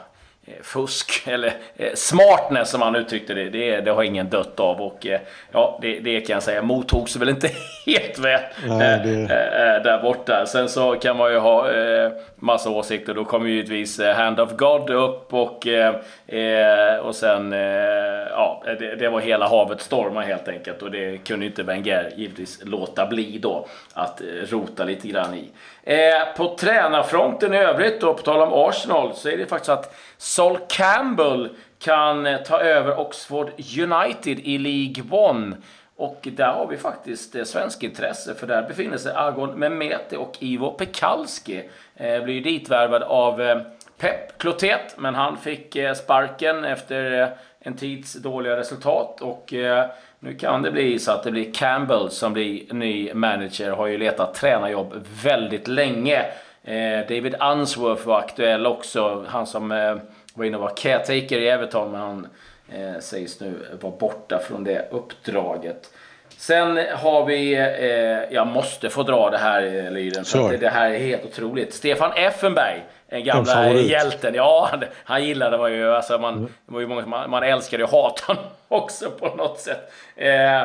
fusk, 0.62 1.22
eller 1.26 1.52
eh, 1.76 1.94
smartness 1.94 2.70
som 2.70 2.82
han 2.82 2.96
uttryckte 2.96 3.34
det, 3.34 3.50
det, 3.50 3.80
det 3.80 3.90
har 3.90 4.02
ingen 4.02 4.28
dött 4.28 4.60
av. 4.60 4.80
Och 4.80 5.06
eh, 5.06 5.20
ja, 5.52 5.78
det, 5.82 6.00
det 6.00 6.20
kan 6.20 6.34
jag 6.34 6.42
säga 6.42 6.62
mottogs 6.62 7.16
väl 7.16 7.28
inte 7.28 7.50
helt 7.86 8.18
väl 8.18 8.40
Nej, 8.66 9.00
det... 9.04 9.26
där 9.84 10.02
borta. 10.02 10.46
Sen 10.46 10.68
så 10.68 10.94
kan 10.94 11.16
man 11.16 11.32
ju 11.32 11.38
ha 11.38 11.68
massa 12.36 12.70
åsikter. 12.70 13.14
Då 13.14 13.24
kommer 13.24 13.48
givetvis 13.48 14.00
Hand 14.00 14.40
of 14.40 14.50
God 14.56 14.90
upp 14.90 15.34
och, 15.34 15.66
och 17.02 17.14
sen, 17.14 17.52
ja, 18.30 18.62
det, 18.78 18.96
det 18.96 19.08
var 19.08 19.20
hela 19.20 19.48
havet 19.48 19.80
stormar 19.80 20.22
helt 20.22 20.48
enkelt. 20.48 20.82
Och 20.82 20.90
det 20.90 21.18
kunde 21.18 21.46
inte 21.46 21.62
Wenger 21.62 22.12
givetvis 22.16 22.60
låta 22.64 23.06
bli 23.06 23.38
då 23.38 23.66
att 23.94 24.22
rota 24.50 24.84
lite 24.84 25.08
grann 25.08 25.34
i. 25.34 25.48
Eh, 25.88 26.34
på 26.36 26.56
tränarfronten 26.56 27.54
i 27.54 27.56
övrigt 27.56 28.00
då, 28.00 28.14
på 28.14 28.22
tal 28.22 28.40
om 28.40 28.68
Arsenal, 28.68 29.14
så 29.14 29.28
är 29.28 29.36
det 29.36 29.46
faktiskt 29.46 29.68
att 29.68 29.96
Sol 30.16 30.58
Campbell 30.68 31.48
kan 31.78 32.26
eh, 32.26 32.42
ta 32.42 32.60
över 32.60 33.00
Oxford 33.00 33.50
United 33.78 34.38
i 34.38 34.58
League 34.58 35.28
One. 35.28 35.56
Och 35.96 36.28
där 36.32 36.52
har 36.52 36.66
vi 36.66 36.76
faktiskt 36.76 37.34
eh, 37.34 37.44
svensk 37.44 37.82
intresse 37.82 38.34
för 38.34 38.46
där 38.46 38.68
befinner 38.68 38.96
sig 38.96 39.12
Agon 39.16 39.58
Memete 39.58 40.16
och 40.16 40.36
Ivo 40.40 40.70
Pekalski. 40.70 41.68
Eh, 41.96 42.22
blir 42.22 42.40
ditvärvad 42.40 43.02
av 43.02 43.42
eh, 43.42 43.58
Pep 43.98 44.38
Klotet 44.38 44.94
men 44.96 45.14
han 45.14 45.36
fick 45.36 45.76
eh, 45.76 45.94
sparken 45.94 46.64
efter 46.64 47.22
eh, 47.22 47.28
en 47.60 47.76
tids 47.76 48.14
dåliga 48.14 48.56
resultat. 48.56 49.20
Och 49.20 49.54
eh, 49.54 49.90
nu 50.20 50.34
kan 50.34 50.62
det 50.62 50.70
bli 50.70 50.98
så 50.98 51.12
att 51.12 51.22
det 51.22 51.30
blir 51.30 51.52
Campbell 51.52 52.10
som 52.10 52.32
blir 52.32 52.74
ny 52.74 53.14
manager. 53.14 53.70
Har 53.70 53.86
ju 53.86 53.98
letat 53.98 54.34
tränarjobb 54.34 55.06
väldigt 55.22 55.68
länge. 55.68 56.24
Eh, 56.64 57.00
David 57.08 57.34
Unsworth 57.40 58.06
var 58.06 58.18
aktuell 58.18 58.66
också. 58.66 59.24
Han 59.28 59.46
som 59.46 59.72
eh, 59.72 59.96
var 60.34 60.44
inne 60.44 60.56
och 60.56 60.62
var 60.62 60.76
caretaker 60.76 61.38
i 61.38 61.48
Everton, 61.48 61.92
men 61.92 62.00
han 62.00 62.26
eh, 62.68 63.00
sägs 63.00 63.40
nu 63.40 63.78
vara 63.80 63.96
borta 63.96 64.38
från 64.48 64.64
det 64.64 64.88
uppdraget. 64.90 65.92
Sen 66.38 66.78
har 66.94 67.24
vi, 67.24 67.54
eh, 67.54 68.34
jag 68.34 68.46
måste 68.46 68.90
få 68.90 69.02
dra 69.02 69.30
det 69.30 69.38
här 69.38 69.62
eh, 69.62 69.90
Lyden, 69.90 70.24
för 70.24 70.50
det, 70.50 70.56
det, 70.56 70.68
här 70.68 70.90
är 70.90 70.98
helt 70.98 71.24
otroligt. 71.24 71.74
Stefan 71.74 72.12
Effenberg, 72.12 72.84
en 73.08 73.24
gamla 73.24 73.72
hjälten. 73.72 74.34
Ja, 74.34 74.68
han, 74.70 74.84
han 75.04 75.24
gillade 75.24 75.58
man 75.58 75.72
ju. 75.72 75.94
Alltså 75.94 76.18
man, 76.18 76.34
mm. 76.34 76.52
var 76.66 76.80
ju 76.80 76.86
många, 76.86 77.06
man, 77.06 77.30
man 77.30 77.42
älskade 77.42 77.84
och 77.84 77.90
hatade 77.90 78.38
också 78.68 79.10
på 79.10 79.26
något 79.28 79.60
sätt. 79.60 79.92
Eh, 80.16 80.62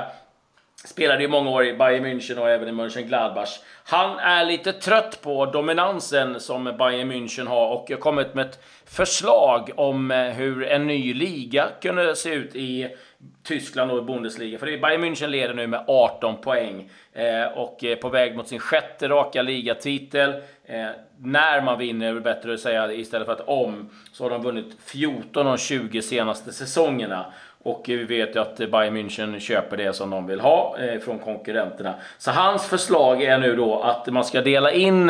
spelade 0.86 1.22
ju 1.22 1.28
många 1.28 1.50
år 1.50 1.66
i 1.66 1.74
Bayern 1.74 2.06
München 2.06 2.38
och 2.38 2.50
även 2.50 2.68
i 2.68 2.72
Mönchengladbach. 2.72 3.60
Han 3.84 4.20
är 4.20 4.46
lite 4.46 4.74
trött 4.74 5.22
på 5.22 5.46
dominansen 5.46 6.40
som 6.40 6.64
Bayern 6.64 7.12
München 7.12 7.48
har 7.48 7.68
och 7.68 7.90
har 7.90 7.98
kommit 7.98 8.34
med 8.34 8.46
ett 8.46 8.60
förslag 8.86 9.70
om 9.76 10.12
eh, 10.12 10.18
hur 10.18 10.64
en 10.64 10.88
ny 10.88 11.14
liga 11.14 11.68
kunde 11.82 12.16
se 12.16 12.30
ut 12.30 12.56
i 12.56 12.96
Tyskland 13.44 13.92
och 13.92 13.98
i 13.98 14.02
Bundesliga. 14.02 14.60
För 14.60 14.66
Bayern 14.66 15.04
München 15.04 15.28
leder 15.28 15.54
nu 15.54 15.68
med 15.68 15.84
18 15.88 16.38
poäng 16.42 16.90
eh, 17.14 17.46
och 17.58 17.84
är 17.84 17.96
på 17.96 18.10
väg 18.10 18.36
mot 18.36 18.48
sin 18.48 18.60
sjätte 18.60 19.10
raka 19.10 19.42
ligatitel. 19.42 20.34
Eh, 20.66 20.88
när 21.18 21.62
man 21.62 21.78
vinner, 21.78 22.08
är 22.08 22.14
det 22.14 22.22
bättre 22.22 22.54
att 22.54 22.60
säga 22.60 22.94
istället 22.94 23.26
för 23.26 23.34
att 23.34 23.48
om, 23.48 23.90
så 24.12 24.24
har 24.24 24.30
de 24.30 24.44
vunnit 24.44 24.78
14 24.86 25.48
av 25.48 25.58
20 25.58 26.02
senaste 26.02 26.54
säsongerna. 26.54 27.26
Och 27.64 27.90
eh, 27.90 27.98
vi 27.98 28.04
vet 28.04 28.36
ju 28.36 28.40
att 28.40 28.58
Bayern 28.58 28.98
München 28.98 29.40
köper 29.40 29.78
det 29.78 29.94
som 29.94 30.10
de 30.10 30.28
vill 30.28 30.40
ha 30.40 30.78
eh, 30.80 31.00
från 31.00 31.20
konkurrenterna. 31.20 31.94
Så 32.18 32.32
hans 32.32 32.66
förslag 32.66 33.24
är 33.24 33.38
nu 33.38 33.56
då 33.56 33.82
att 33.82 34.08
man 34.08 34.26
ska 34.26 34.42
dela 34.42 34.72
in 34.72 35.10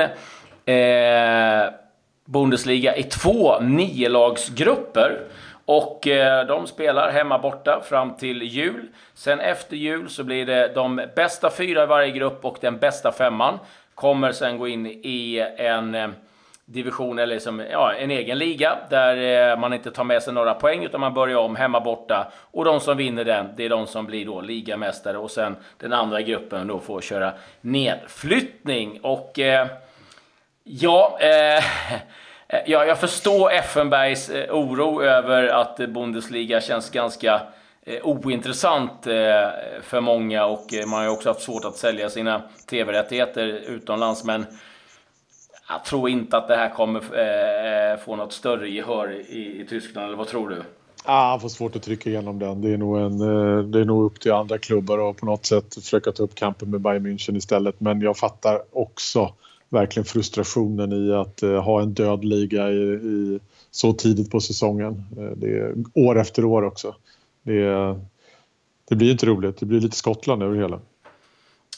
eh, 0.65 1.69
Bundesliga 2.25 2.95
i 2.95 3.03
två 3.03 3.59
niolagsgrupper. 3.59 5.19
Och 5.65 6.07
eh, 6.07 6.47
de 6.47 6.67
spelar 6.67 7.11
hemma 7.11 7.39
borta 7.39 7.81
fram 7.81 8.15
till 8.15 8.41
jul. 8.41 8.87
Sen 9.13 9.39
efter 9.39 9.75
jul 9.75 10.09
så 10.09 10.23
blir 10.23 10.45
det 10.45 10.71
de 10.75 11.01
bästa 11.15 11.49
fyra 11.49 11.83
i 11.83 11.85
varje 11.85 12.11
grupp 12.11 12.45
och 12.45 12.57
den 12.61 12.77
bästa 12.77 13.11
femman 13.11 13.59
kommer 13.95 14.31
sen 14.31 14.57
gå 14.57 14.67
in 14.67 14.85
i 14.87 15.47
en 15.57 15.95
eh, 15.95 16.09
division 16.65 17.19
eller 17.19 17.39
som, 17.39 17.59
ja, 17.71 17.93
en 17.93 18.11
egen 18.11 18.37
liga 18.37 18.77
där 18.89 19.51
eh, 19.51 19.59
man 19.59 19.73
inte 19.73 19.91
tar 19.91 20.03
med 20.03 20.23
sig 20.23 20.33
några 20.33 20.53
poäng 20.53 20.83
utan 20.83 21.01
man 21.01 21.13
börjar 21.13 21.37
om 21.37 21.55
hemma 21.55 21.79
borta. 21.79 22.31
Och 22.51 22.65
de 22.65 22.79
som 22.79 22.97
vinner 22.97 23.23
den, 23.23 23.49
det 23.55 23.65
är 23.65 23.69
de 23.69 23.87
som 23.87 24.05
blir 24.05 24.25
då 24.25 24.41
ligamästare 24.41 25.17
och 25.17 25.31
sen 25.31 25.55
den 25.77 25.93
andra 25.93 26.21
gruppen 26.21 26.67
då 26.67 26.79
får 26.79 27.01
köra 27.01 27.33
nedflyttning. 27.61 28.99
Och 29.01 29.39
eh, 29.39 29.67
ja, 30.63 31.17
eh, 31.19 31.63
Eh, 32.53 32.59
ja, 32.65 32.85
jag 32.85 32.99
förstår 32.99 33.51
Effenbergs 33.51 34.29
eh, 34.29 34.55
oro 34.55 35.01
över 35.03 35.47
att 35.47 35.79
eh, 35.79 35.87
Bundesliga 35.87 36.61
känns 36.61 36.89
ganska 36.89 37.41
ointressant 38.03 39.03
för 39.81 40.01
många 40.01 40.45
och 40.45 40.65
man 40.87 40.93
har 40.93 41.03
ju 41.03 41.09
också 41.09 41.29
haft 41.29 41.41
svårt 41.41 41.65
att 41.65 41.75
sälja 41.75 42.09
sina 42.09 42.41
tv-rättigheter 42.69 43.47
utomlands. 43.47 44.23
Men 44.23 44.45
jag 45.69 45.85
tror 45.85 46.09
inte 46.09 46.37
att 46.37 46.47
det 46.47 46.55
här 46.55 46.69
kommer 46.69 47.97
få 47.97 48.15
något 48.15 48.33
större 48.33 48.69
gehör 48.69 49.11
i, 49.11 49.65
Tyskland, 49.69 50.07
eller 50.07 50.17
vad 50.17 50.27
tror 50.27 50.49
du? 50.49 50.63
Ah, 51.05 51.29
han 51.29 51.39
får 51.39 51.49
svårt 51.49 51.75
att 51.75 51.83
trycka 51.83 52.09
igenom 52.09 52.39
den. 52.39 52.61
Det 52.61 52.69
är, 52.69 52.77
nog 52.77 52.97
en, 52.97 53.17
det 53.71 53.79
är 53.79 53.85
nog 53.85 54.05
upp 54.05 54.19
till 54.19 54.31
andra 54.31 54.57
klubbar 54.57 54.97
och 54.97 55.17
på 55.17 55.25
något 55.25 55.45
sätt 55.45 55.75
försöka 55.75 56.11
ta 56.11 56.23
upp 56.23 56.35
kampen 56.35 56.69
med 56.69 56.81
Bayern 56.81 57.07
München 57.07 57.37
istället. 57.37 57.79
Men 57.79 58.01
jag 58.01 58.17
fattar 58.17 58.61
också 58.71 59.33
verkligen 59.73 60.05
frustrationen 60.05 60.93
i 60.93 61.13
att 61.13 61.43
eh, 61.43 61.63
ha 61.63 61.81
en 61.81 61.93
död 61.93 62.25
liga 62.25 62.69
i, 62.69 62.93
i, 62.93 63.39
så 63.71 63.93
tidigt 63.93 64.31
på 64.31 64.39
säsongen. 64.39 65.05
Eh, 65.17 65.37
det 65.37 65.47
är 65.47 65.73
år 65.93 66.19
efter 66.19 66.45
år 66.45 66.63
också. 66.63 66.95
Det, 67.43 67.95
det 68.89 68.95
blir 68.95 69.11
inte 69.11 69.25
roligt. 69.25 69.57
Det 69.57 69.65
blir 69.65 69.79
lite 69.79 69.95
Skottland 69.95 70.43
över 70.43 70.55
hela. 70.55 70.79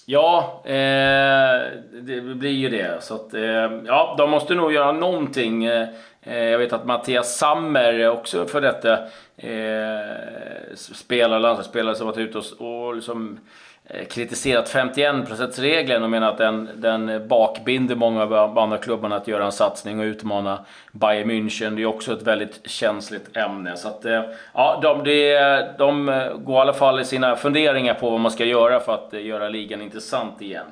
Ja, 0.05 0.61
eh, 0.65 1.61
det 2.01 2.21
blir 2.21 2.51
ju 2.51 2.69
det. 2.69 3.03
Så 3.03 3.15
att, 3.15 3.33
eh, 3.33 3.71
ja, 3.85 4.15
de 4.17 4.29
måste 4.29 4.55
nog 4.55 4.73
göra 4.73 4.91
någonting. 4.91 5.65
Eh, 5.65 5.87
eh 6.21 6.43
jag 6.43 6.59
vet 6.59 6.73
att 6.73 6.85
Mattias 6.85 7.37
Sammer 7.37 8.09
också 8.09 8.45
för 8.45 8.61
detta 8.61 8.93
eh, 9.37 10.75
spelare, 10.75 11.39
landslagsspelare 11.39 11.95
som 11.95 12.07
varit 12.07 12.17
ute 12.17 12.37
och, 12.37 12.45
och 12.61 12.95
liksom, 12.95 13.39
Eh, 13.87 14.05
kritiserat 14.05 14.69
51%-regeln 14.69 16.03
och 16.03 16.09
menar 16.09 16.29
att 16.29 16.37
den, 16.37 16.69
den 16.75 17.27
bakbinder 17.27 17.95
många 17.95 18.23
av 18.23 18.59
andra 18.59 18.77
klubbarna 18.77 19.15
att 19.15 19.27
göra 19.27 19.45
en 19.45 19.51
satsning 19.51 19.99
och 19.99 20.03
utmana 20.03 20.65
Bayern 20.91 21.31
München. 21.31 21.75
Det 21.75 21.81
är 21.81 21.85
också 21.85 22.13
ett 22.13 22.21
väldigt 22.21 22.69
känsligt 22.69 23.37
ämne. 23.37 23.77
Så 23.77 23.87
att, 23.87 24.05
eh, 24.05 24.23
ja, 24.53 24.79
de, 24.81 25.03
de, 25.03 25.75
de 25.77 26.05
går 26.43 26.57
i 26.57 26.59
alla 26.59 26.73
fall 26.73 26.99
i 26.99 27.05
sina 27.05 27.35
funderingar 27.35 27.93
på 27.93 28.09
vad 28.09 28.19
man 28.19 28.31
ska 28.31 28.45
göra 28.45 28.79
för 28.79 28.93
att 28.93 29.13
eh, 29.13 29.25
göra 29.25 29.49
ligan 29.49 29.81
intressant 29.81 30.41
igen. 30.41 30.65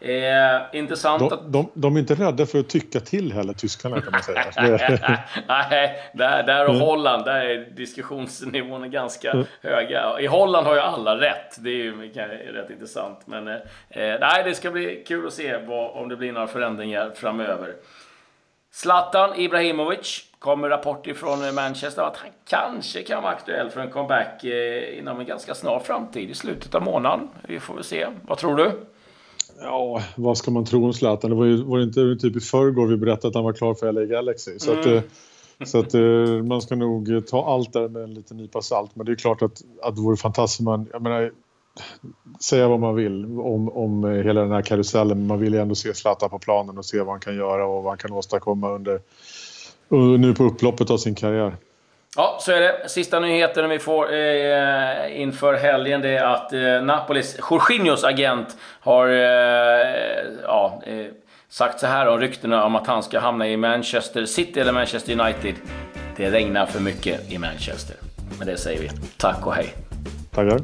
Eh, 0.00 0.60
intressant 0.72 1.20
de, 1.20 1.32
att... 1.32 1.52
De, 1.52 1.70
de, 1.74 1.96
är 1.96 2.00
inte 2.00 2.14
rädda 2.14 2.46
för 2.46 2.58
att 2.58 2.68
tycka 2.68 3.00
till 3.00 3.32
heller, 3.32 3.52
tyskarna 3.52 4.00
kan 4.00 4.12
man 4.12 4.22
säga. 4.22 4.44
Nej, 5.48 6.10
där, 6.12 6.42
där 6.42 6.64
och 6.64 6.74
mm. 6.74 6.86
Holland, 6.86 7.24
där 7.24 7.40
är 7.40 7.70
diskussionsnivån 7.70 8.90
ganska 8.90 9.30
mm. 9.30 9.44
höga. 9.62 10.20
I 10.20 10.26
Holland 10.26 10.66
har 10.66 10.74
ju 10.74 10.80
alla 10.80 11.20
rätt. 11.20 11.56
Det 11.58 11.70
är 11.70 11.74
ju 11.74 12.12
rätt 12.52 12.70
intressant. 12.70 13.20
Men 13.24 13.48
eh, 13.48 13.58
nej, 13.90 14.42
det 14.44 14.54
ska 14.54 14.70
bli 14.70 15.04
kul 15.06 15.26
att 15.26 15.32
se 15.32 15.56
vad, 15.56 15.90
om 15.90 16.08
det 16.08 16.16
blir 16.16 16.32
några 16.32 16.46
förändringar 16.46 17.10
framöver. 17.14 17.74
Zlatan 18.72 19.40
Ibrahimovic 19.40 20.24
kommer 20.38 20.68
rapporter 20.68 21.14
från 21.14 21.54
Manchester 21.54 22.02
att 22.02 22.16
han 22.16 22.30
kanske 22.48 23.02
kan 23.02 23.22
vara 23.22 23.32
aktuell 23.32 23.70
för 23.70 23.80
en 23.80 23.90
comeback 23.90 24.44
eh, 24.44 24.98
inom 24.98 25.20
en 25.20 25.26
ganska 25.26 25.54
snar 25.54 25.78
framtid, 25.78 26.30
i 26.30 26.34
slutet 26.34 26.74
av 26.74 26.82
månaden. 26.82 27.28
Vi 27.48 27.60
får 27.60 27.74
väl 27.74 27.84
se. 27.84 28.06
Vad 28.22 28.38
tror 28.38 28.56
du? 28.56 28.72
Ja, 29.62 30.02
vad 30.16 30.38
ska 30.38 30.50
man 30.50 30.64
tro 30.64 30.84
om 30.84 30.92
Zlatan? 30.92 31.30
Det 31.30 31.36
var 31.36 31.44
ju 31.44 31.62
var 31.64 31.78
det 31.78 31.84
inte 31.84 32.16
typ 32.20 32.36
i 32.36 32.40
förrgår 32.40 32.86
vi 32.86 32.96
berättade 32.96 33.28
att 33.28 33.34
han 33.34 33.44
var 33.44 33.52
klar 33.52 33.74
för 33.74 33.92
LA 33.92 34.04
Galaxy. 34.04 34.58
Så, 34.58 34.72
mm. 34.72 34.80
att, 34.80 34.86
eh, 34.86 35.02
så 35.64 35.78
att 35.78 35.94
eh, 35.94 36.42
man 36.44 36.62
ska 36.62 36.76
nog 36.76 37.26
ta 37.26 37.46
allt 37.46 37.72
där 37.72 37.88
med 37.88 38.02
en 38.02 38.14
liten 38.14 38.36
nypa 38.36 38.62
salt. 38.62 38.90
Men 38.96 39.06
det 39.06 39.12
är 39.12 39.16
klart 39.16 39.42
att, 39.42 39.62
att 39.82 39.96
det 39.96 40.02
vore 40.02 40.16
fantastiskt. 40.16 40.60
Man, 40.60 40.86
jag 40.92 41.02
menar, 41.02 41.32
säga 42.40 42.68
vad 42.68 42.80
man 42.80 42.94
vill 42.94 43.24
om, 43.24 43.68
om 43.68 44.04
hela 44.04 44.40
den 44.40 44.52
här 44.52 44.62
karusellen. 44.62 45.18
Men 45.18 45.26
man 45.26 45.38
vill 45.38 45.54
ju 45.54 45.60
ändå 45.60 45.74
se 45.74 45.94
Zlatan 45.94 46.30
på 46.30 46.38
planen 46.38 46.78
och 46.78 46.84
se 46.84 46.98
vad 46.98 47.08
han 47.08 47.20
kan 47.20 47.36
göra 47.36 47.66
och 47.66 47.82
vad 47.82 47.90
han 47.90 47.98
kan 47.98 48.12
åstadkomma 48.12 48.70
under, 48.70 49.00
nu 50.18 50.34
på 50.34 50.44
upploppet 50.44 50.90
av 50.90 50.98
sin 50.98 51.14
karriär. 51.14 51.56
Ja, 52.16 52.38
så 52.40 52.52
är 52.52 52.60
det. 52.60 52.88
Sista 52.88 53.20
nyheten 53.20 53.70
vi 53.70 53.78
får 53.78 54.12
eh, 54.12 55.20
inför 55.20 55.54
helgen 55.54 56.00
det 56.00 56.08
är 56.08 56.24
att 56.24 56.52
eh, 56.52 56.82
Napolis 56.82 57.38
Jorginhos 57.50 58.04
agent 58.04 58.56
har 58.80 59.08
eh, 59.08 59.14
ja, 60.42 60.82
eh, 60.86 61.06
sagt 61.48 61.80
så 61.80 61.86
här 61.86 62.08
om 62.08 62.20
ryktena 62.20 62.64
om 62.64 62.76
att 62.76 62.86
han 62.86 63.02
ska 63.02 63.18
hamna 63.20 63.48
i 63.48 63.56
Manchester 63.56 64.24
City 64.24 64.60
eller 64.60 64.72
Manchester 64.72 65.20
United. 65.20 65.54
Det 66.16 66.30
regnar 66.30 66.66
för 66.66 66.80
mycket 66.80 67.32
i 67.32 67.38
Manchester. 67.38 67.96
Med 68.38 68.46
det 68.46 68.56
säger 68.56 68.80
vi 68.80 68.90
tack 69.16 69.46
och 69.46 69.54
hej. 69.54 69.74
Tackar. 70.30 70.60